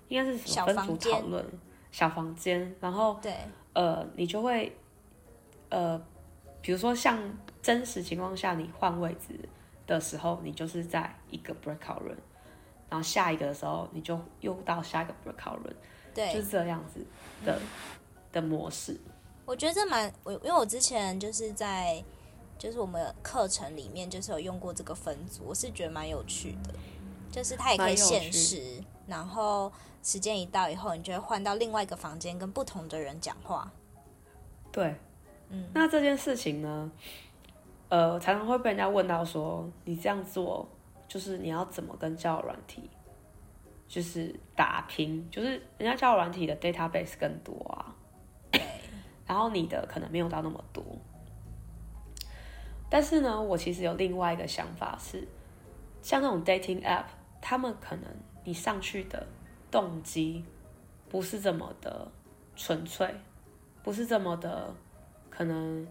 [0.09, 1.45] 应该是什么分组讨论，
[1.93, 3.33] 小房间，然后对，
[3.75, 4.77] 呃，你就会，
[5.69, 5.97] 呃，
[6.61, 7.17] 比如说像
[7.63, 9.39] 真实情况下，你换位置
[9.87, 12.17] 的时候，你就是在一个 breakout room，
[12.89, 15.75] 然后下一个的时候，你就又到下一个 breakout room，
[16.13, 17.07] 对，就是这样子
[17.45, 17.63] 的、嗯、
[18.33, 18.99] 的模式。
[19.51, 22.01] 我觉得这蛮我，因为我之前就是在
[22.57, 26.73] 就是我们课程里面就是有用过这个分组，我是觉得蛮有趣的，
[27.33, 29.71] 就是它也可以限时，然后。
[30.03, 33.71] 时间一到以后，你就会换到另外一个房间，跟不同的人讲话。
[34.73, 34.95] 对，
[35.51, 36.91] 嗯，那这件事情呢，
[37.91, 40.67] 呃，常常会被人家问到说，你这样做，
[41.07, 42.89] 就是你要怎么跟交友软体，
[43.87, 48.00] 就是打拼，就是人家交友软体的 database 更多啊，对，
[49.31, 50.85] 然后你的可能没有到那么多。
[52.91, 55.29] 但是呢，我其实有另外一个想法是，
[56.03, 57.05] 像那种 dating app，
[57.41, 58.05] 他们可能
[58.43, 59.25] 你上去的。
[59.71, 60.45] 动机
[61.09, 62.11] 不是这么的
[62.57, 63.09] 纯粹，
[63.85, 64.75] 不是这么的
[65.31, 65.87] 可能，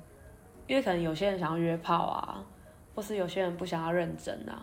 [0.67, 2.43] 因为可能有些人想要约炮啊，
[2.93, 4.61] 或是有些人不想要认真啊，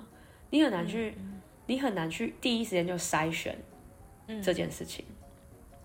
[0.50, 3.56] 你很难去，嗯、你很难去第一时间就筛选
[4.42, 5.02] 这件事情。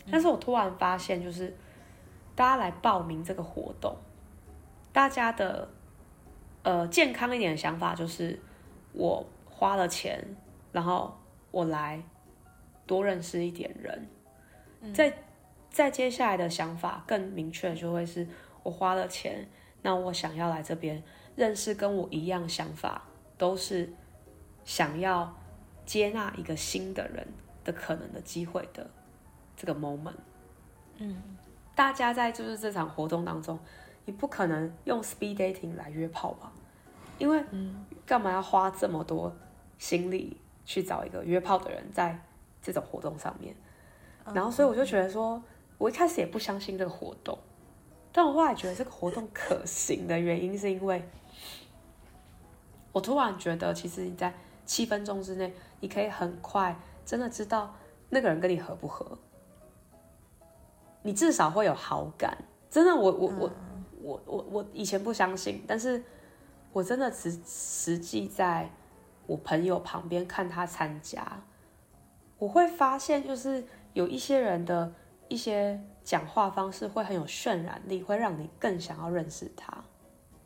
[0.03, 1.55] 嗯、但是我突然发现，就是
[2.41, 3.95] 大家来报名这个活动，
[4.91, 5.69] 大家的
[6.63, 8.39] 呃健康一点的想法就是，
[8.93, 10.25] 我花了钱，
[10.71, 11.15] 然后
[11.51, 12.01] 我来
[12.87, 14.07] 多认识一点人。
[14.91, 15.13] 在、嗯、
[15.69, 18.27] 在接下来的想法更明确，就会是
[18.63, 19.47] 我花了钱，
[19.83, 21.03] 那我想要来这边
[21.35, 23.03] 认识跟我一样想法，
[23.37, 23.93] 都是
[24.65, 25.31] 想要
[25.85, 27.27] 接纳一个新的人
[27.63, 28.89] 的可能的机会的
[29.55, 30.17] 这个 moment。
[30.97, 31.21] 嗯，
[31.81, 33.57] 大家在就是这场活动当中，
[34.05, 36.51] 你不可能用 speed dating 来约炮吧？
[37.17, 37.43] 因为
[38.05, 39.35] 干嘛要花这么多
[39.79, 42.23] 心力去找一个约炮的人在
[42.61, 43.55] 这种活动上面？
[44.31, 45.41] 然后，所以我就觉得说，
[45.79, 47.35] 我一开始也不相信这个活动，
[48.11, 51.03] 但我后来觉得这个活动可行的原因，是因为
[52.91, 54.31] 我突然觉得，其实你在
[54.67, 57.73] 七分钟之内，你可以很快真的知道
[58.09, 59.17] 那个人跟你合不合，
[61.03, 62.37] 你至少会有好感。
[62.69, 63.51] 真的，我我我
[64.01, 66.03] 我我我以前不相信，但是
[66.73, 68.69] 我真的实实际在
[69.27, 71.43] 我朋友旁边看他参加，
[72.37, 73.63] 我会发现就是。
[73.93, 74.89] 有一些人的
[75.27, 79.83] 一些讲话方式会很有渲染力，会让你更想要认识他。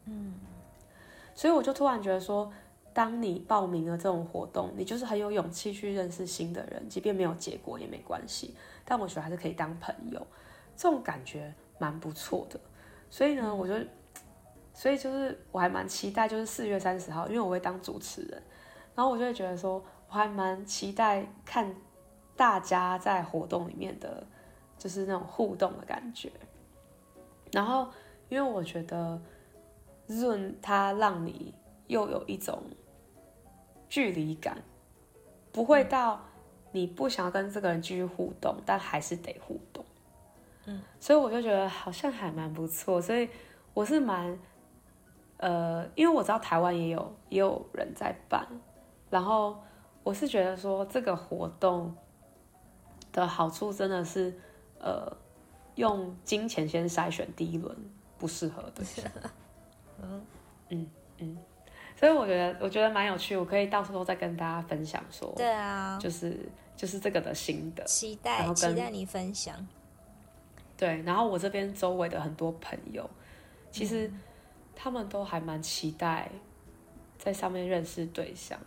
[0.06, 0.34] 嗯，
[1.36, 2.52] 所以我就突然觉得说，
[2.92, 8.56] 当你报名了这种活动，你就是很有勇气去认识新的人，即便没有结果也没关系。
[8.84, 10.26] 但我觉得还是可以当朋友，
[10.76, 12.60] 这种感觉蛮不错的。
[13.10, 13.74] 所以呢，我就，
[14.74, 18.44] 所以就是我还蛮期待，就是四月三十号，因为我会当主持人，
[18.96, 21.76] 然后我就会觉得说，我还蛮期待看。
[22.38, 24.22] 大家在活动里面的，
[24.78, 26.30] 就是那种互动的感觉。
[27.54, 27.88] 然后，
[28.28, 29.18] 因为我觉得
[30.10, 31.54] Zoom 它让你
[31.88, 32.62] 又有一种
[33.88, 34.62] 距离感，
[35.54, 36.26] 不会到
[36.74, 39.85] 你不想要跟这个人继续互动，但还是得互动。
[40.66, 43.02] 嗯，所以我就觉得好像还蛮不错。
[43.02, 43.30] 所以
[43.74, 44.38] 我是蛮，
[45.38, 48.48] 呃，因为我知道台湾也有也有人在办，
[49.10, 49.62] 然后
[50.04, 51.96] 我是觉得说这个活动。
[53.16, 54.38] 的好处真的是，
[54.78, 55.10] 呃，
[55.76, 57.74] 用金钱先筛选第一轮
[58.18, 58.84] 不适合的。
[60.04, 60.22] 嗯
[60.68, 60.88] 嗯
[61.20, 61.38] 嗯，
[61.96, 65.32] 所以我觉得我觉得蛮有趣，我可以到时候再跟大家分享说。
[65.38, 66.38] 对啊，就是
[66.76, 69.66] 就是这个的心得，期待期待你分享。
[70.78, 73.10] 对，然后我这边周围的很多朋友，
[73.72, 74.12] 其实
[74.76, 76.30] 他们都还蛮期待
[77.18, 78.60] 在上面认识对象。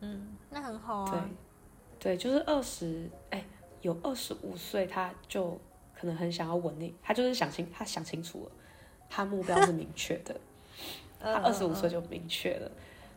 [0.00, 1.10] 嗯，那很好啊。
[1.10, 1.20] 对。
[2.02, 3.44] 对，就是二十，哎，
[3.82, 5.50] 有二十五岁，他就
[5.94, 8.50] 可能很想要稳定，他就是想清，他想清楚了，
[9.10, 10.34] 他目标是明确的，
[11.20, 12.70] 他二十五岁就明确了，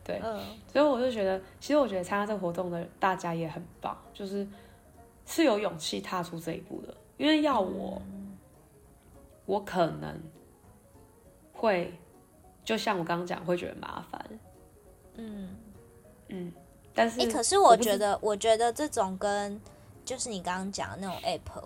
[0.04, 0.20] 对，
[0.70, 4.46] 所以我就觉得，其实我觉得参加这个活动的大家也很棒，就是
[5.24, 8.00] 是有勇气踏出这一步的，因为要我，
[9.46, 10.20] 我可能
[11.52, 11.92] 会，
[12.64, 14.40] 就像我刚刚讲，会觉得麻烦，
[15.16, 15.56] 嗯
[16.28, 16.52] 嗯。
[16.96, 19.60] 但是，欸，可是我觉得，我，我觉得这种跟
[20.04, 21.64] 就是你刚刚讲的那种 app，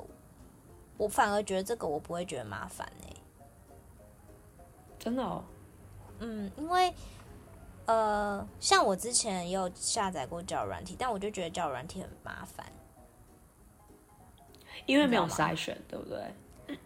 [0.96, 3.06] 我反而觉得这个我不会觉得麻烦呢。
[4.98, 5.44] 真的哦？
[6.20, 6.92] 嗯，因为
[7.84, 12.64] 呃，像我之前也有下载过交友软体，但我就觉得交友软体很麻烦，
[14.88, 16.18] 因为没有筛选，对不对？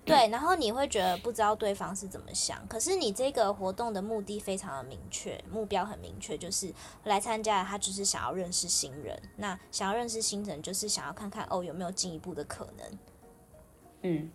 [0.05, 6.72] 对，然后你会觉得不知道对方是怎么想，可是你这个活动的目的非常的明确，目标很明确，就是
[7.05, 12.98] 来参加他就是想要认识新人，那想要认识新人就是想要看看哦有没有进一步的可能，
[14.03, 14.30] 嗯，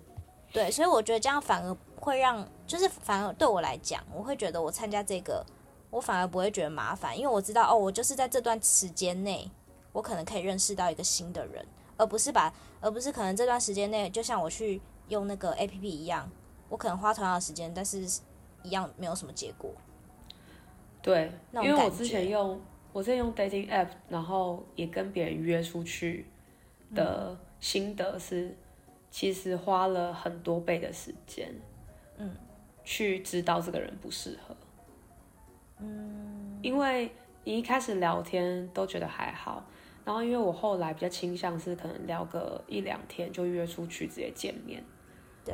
[0.51, 5.45] 对，所以我觉得这样反而会让，就是反而对我来讲，我会觉得我参加这个，
[5.89, 9.49] 我反而不会觉得麻烦，因为我知道哦，我就是在这段时间内，
[9.93, 11.65] 我可能可以认识到一个新的人，
[11.97, 14.79] 而不是把，而不是可能这段时间内，就像我去。
[15.09, 16.29] 用那个 APP 一样，
[16.67, 18.05] 我可能花同样的时间，但是
[18.61, 19.71] 一样没有什么结果。
[21.01, 22.59] 对，因为我之前用
[22.91, 26.25] 我之前用 dating app，然后也跟别人约出去
[26.93, 28.55] 的心得是，嗯、
[29.09, 31.55] 其实花了很多倍的时间，
[32.17, 32.35] 嗯，
[32.83, 34.53] 去知道这个人不适合。
[35.79, 37.09] 嗯，因为
[37.45, 39.63] 你一开始聊天都觉得还好。
[40.07, 44.81] 然后因为我后来比较倾向是可能聊个一两天就约出去直接见面。
[45.43, 45.53] 对，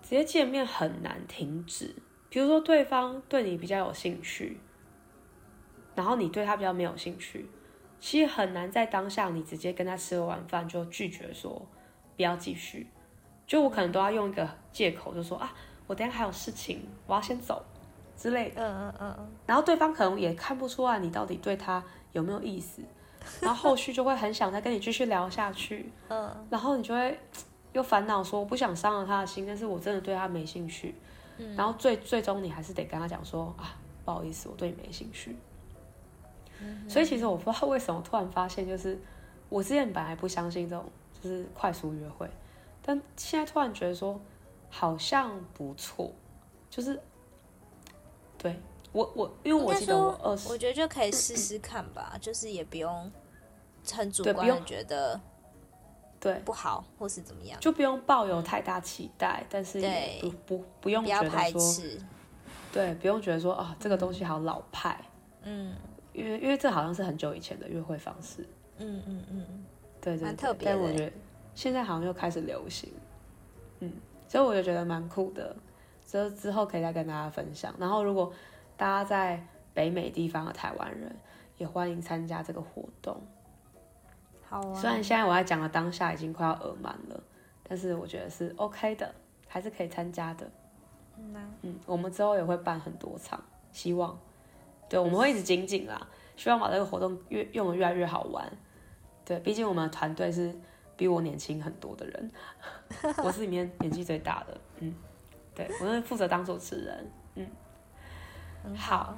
[0.00, 1.92] 直接见面很难停止。
[2.30, 4.60] 比如说，对方对你比较有兴趣，
[5.96, 7.50] 然后你对他比较没有兴趣，
[7.98, 11.66] 其实很难在当下你直接跟他吃了晚饭就拒绝说
[12.16, 12.86] 不要继续。
[13.44, 15.52] 就我可能都要用一个借口，就说啊，
[15.88, 17.64] 我等下还有事情，我要先走。
[18.16, 18.62] 之类的。
[18.64, 19.28] 嗯嗯嗯。
[19.46, 21.82] 然后对方可能也看不出来你到底对他
[22.12, 22.82] 有没有意思，
[23.40, 25.90] 然后后续就会很想再跟你继续聊下去。
[26.08, 26.46] 嗯。
[26.50, 27.18] 然后你就会
[27.72, 30.94] 又烦恼说，我不想伤了他的心，但是我真的对他没兴趣。
[31.38, 31.54] 嗯。
[31.56, 35.36] 然后最最终你还是得跟他讲说啊，不好意思，我对你没兴趣。
[36.60, 36.88] 嗯。
[36.88, 39.00] 所以其实我不知道为什么突然发现，就是
[39.48, 40.84] 我之前本来不相信这种
[41.22, 42.28] 就是快速约会，
[42.82, 44.20] 但现在突然觉得说。
[44.70, 46.12] 好像不错，
[46.68, 47.00] 就是，
[48.36, 48.54] 对
[48.92, 53.10] 我我因为我记得我二十，我觉得就可以试试看吧，就是也不用
[53.92, 55.20] 很主观的觉得
[56.18, 61.60] 对不好或是怎么样，就不用抱有太大期待，但是也不不不用觉得说，
[62.72, 65.00] 对，不用觉得说啊这个东西好老派，
[65.42, 65.74] 嗯，
[66.12, 68.46] 因为因为这好像是很久以前的约会方式，
[68.78, 69.64] 嗯嗯嗯，
[70.00, 71.12] 对对对，但我觉得
[71.54, 72.92] 现在好像又开始流行，
[73.80, 73.92] 嗯。
[74.30, 75.56] 所以我就觉得蛮酷的，
[76.06, 77.74] 之之后可以再跟大家分享。
[77.78, 78.30] 然后如果
[78.78, 81.14] 大家在北美地方的台湾人，
[81.58, 83.20] 也欢迎参加这个活动。
[84.48, 84.74] 好啊。
[84.74, 87.22] 虽然现在我在讲的当下已经快要耳满了，
[87.62, 89.14] 但是我觉得是 OK 的，
[89.46, 90.50] 还是可以参加的。
[91.18, 91.46] 嗯啊。
[91.60, 93.38] 嗯，我们之后也会办很多场，
[93.70, 94.18] 希望。
[94.88, 98.50] 对，我们会一直精进啦，希望把这个活动越用的越来越好玩。
[99.24, 100.58] 对，毕竟我们的团队是。
[100.96, 102.32] 比我年轻很多的人，
[103.22, 104.92] 我是里面年纪最大的，嗯，
[105.54, 107.08] 对，我是负责当主持人，
[108.68, 109.16] 嗯，好，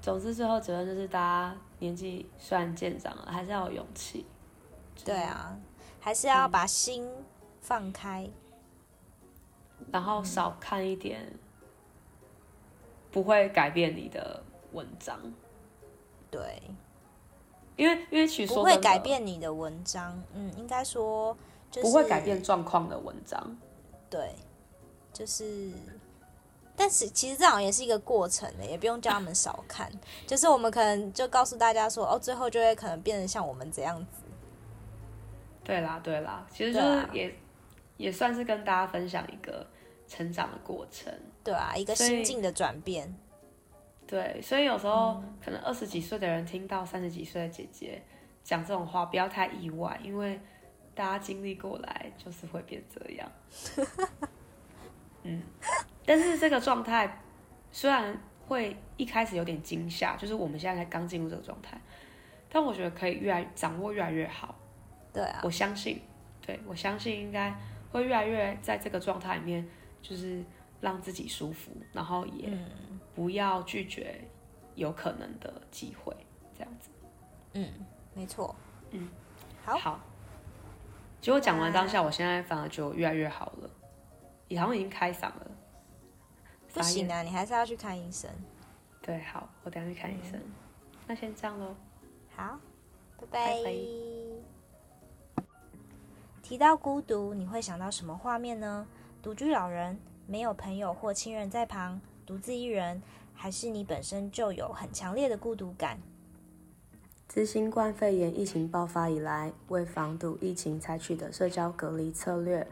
[0.00, 4.26] 总之最后结论就是大家年纪虽然渐长了，还是要有勇气，
[5.04, 5.56] 对啊，
[5.98, 7.08] 还是要把心
[7.60, 8.28] 放开，
[9.78, 11.32] 嗯，然后少看一点
[13.10, 15.18] 不会改变你的文章，
[16.30, 16.62] 对。
[17.76, 21.36] 因为因为其实不会改变你的文章，嗯，应该说
[21.70, 23.54] 就是不会改变状况的文章，
[24.08, 24.34] 对，
[25.12, 25.72] 就是，
[26.76, 29.90] 但是其实这样也是一个过程的，也不用叫他们少看，
[30.26, 34.22] 就是我们可能就告诉大家说，哦，最后就会可能变成像我们这样子。
[35.64, 37.32] 对啦对啦，其实就是也、啊、
[37.96, 39.66] 也算是跟大家分享一个
[40.06, 41.12] 成长的过程，
[41.42, 43.12] 对啊，一个心境的转变。
[44.06, 48.00] 对，所以有时候可能二十几岁的人听到三十几岁的姐姐
[48.44, 50.38] 讲这种话，不要太意外，因为
[50.94, 53.28] 大家经历过来就是会变这样。
[55.26, 55.42] 嗯，
[56.04, 57.20] 但是这个状态
[57.72, 58.16] 虽然
[58.46, 61.80] 会一开始有点惊吓，就是我们现在才刚进入这个状态，
[62.48, 64.54] 但我觉得可以越来掌握越来越好。
[65.12, 66.00] 对啊，我相信，
[66.40, 67.54] 对，我相信应该
[67.92, 69.66] 会越来越在这个状态里面，
[70.00, 70.44] 就是
[70.80, 72.48] 让自己舒服，然后也。
[72.48, 72.66] 嗯
[73.16, 74.20] 不要拒绝
[74.74, 76.14] 有可能的机会，
[76.54, 76.90] 这样子。
[77.54, 77.66] 嗯，
[78.12, 78.54] 没错。
[78.90, 79.08] 嗯，
[79.64, 79.74] 好。
[79.74, 80.00] 好。
[81.18, 83.70] 结果讲完当下，我现在反而就越来越好了，
[84.48, 85.50] 也好像已经开嗓了。
[86.72, 88.30] 不行啊，你还是要去看医生。
[89.00, 90.38] 对，好，我等下去看医生。
[90.38, 90.52] 嗯、
[91.06, 91.74] 那先这样喽。
[92.34, 92.58] 好，
[93.18, 93.54] 拜拜。
[93.56, 93.74] 拜拜。
[96.42, 98.86] 提到孤独，你会想到什么画面呢？
[99.22, 102.00] 独居老人，没有朋友或亲人在旁。
[102.24, 103.02] 独自一人，
[103.34, 105.98] 还是你本身就有很强烈的孤独感？
[107.26, 112.66] 自新冠肺炎疫情爆发以来，为防堵疫情采取的社交隔离策略，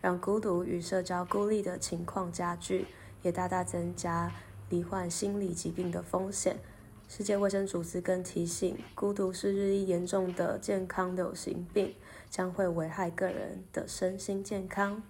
[0.00, 2.86] 让孤独与社交孤立的情况加剧，
[3.22, 4.32] 也大大增加
[4.68, 6.58] 罹患心理疾病的风险。
[7.08, 11.94] 世界卫生组织更提醒，孤独是日益严重的健康流行病，
[12.28, 15.02] 将会危害个人的身心健康。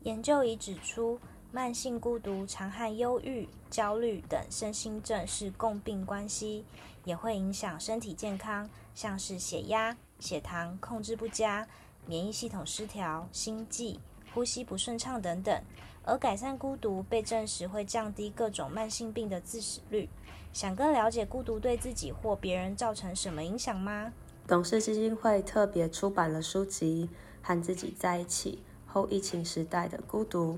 [0.00, 1.18] 研究已指出，
[1.50, 6.66] 慢性孤独常和忧郁、焦虑等身心症是共病关系，
[7.04, 11.66] 也会影响身体健康，像是血压、血糖控制不佳、
[12.06, 13.98] 免疫系统失调、心悸、
[14.36, 15.62] 呼吸不顺畅等等。
[16.04, 20.10] 而改善孤独被证实会降低各种慢性病的致死率。
[20.52, 24.12] 想更了解孤独对自己或别人造成什么影响吗？
[24.46, 27.08] 董氏基金会特别出版了书籍
[27.46, 30.52] 《和自己在一起：后疫情时代的孤独》。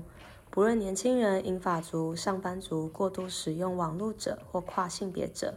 [0.51, 5.55] 不论年轻人、银发族、上班族、过度使用网络者或跨性别者，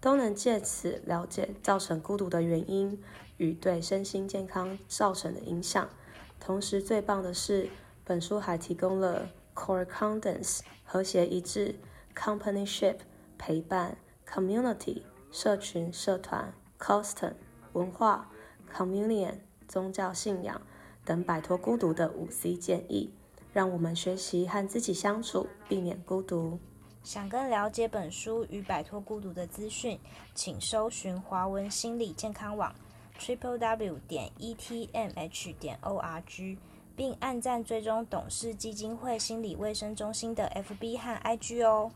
[0.00, 3.02] 都能借此了解造成孤独的原因
[3.36, 5.88] 与对身心健康造成的影响。
[6.44, 7.70] 同时，最棒的是，
[8.04, 11.74] 本书还提供了 correspondence 和谐一致、
[12.14, 12.98] companionship
[13.38, 13.96] 陪伴、
[14.28, 15.00] community
[15.32, 17.32] 社群社团、custom
[17.72, 18.30] 文化、
[18.70, 19.36] communion
[19.66, 20.60] 宗教信仰
[21.02, 23.14] 等摆脱孤独的五 C 建议。
[23.54, 26.58] 让我们学习和自己相处，避免孤独。
[27.02, 29.98] 想更了解本书与摆脱孤独的资讯，
[30.34, 32.74] 请搜寻华文心理健康网
[33.18, 36.58] triple w 点 e t m h 点 o r g，
[36.96, 41.92] 并按赞追踪董事基金会心理卫生中心的 FB 和 IG 哦。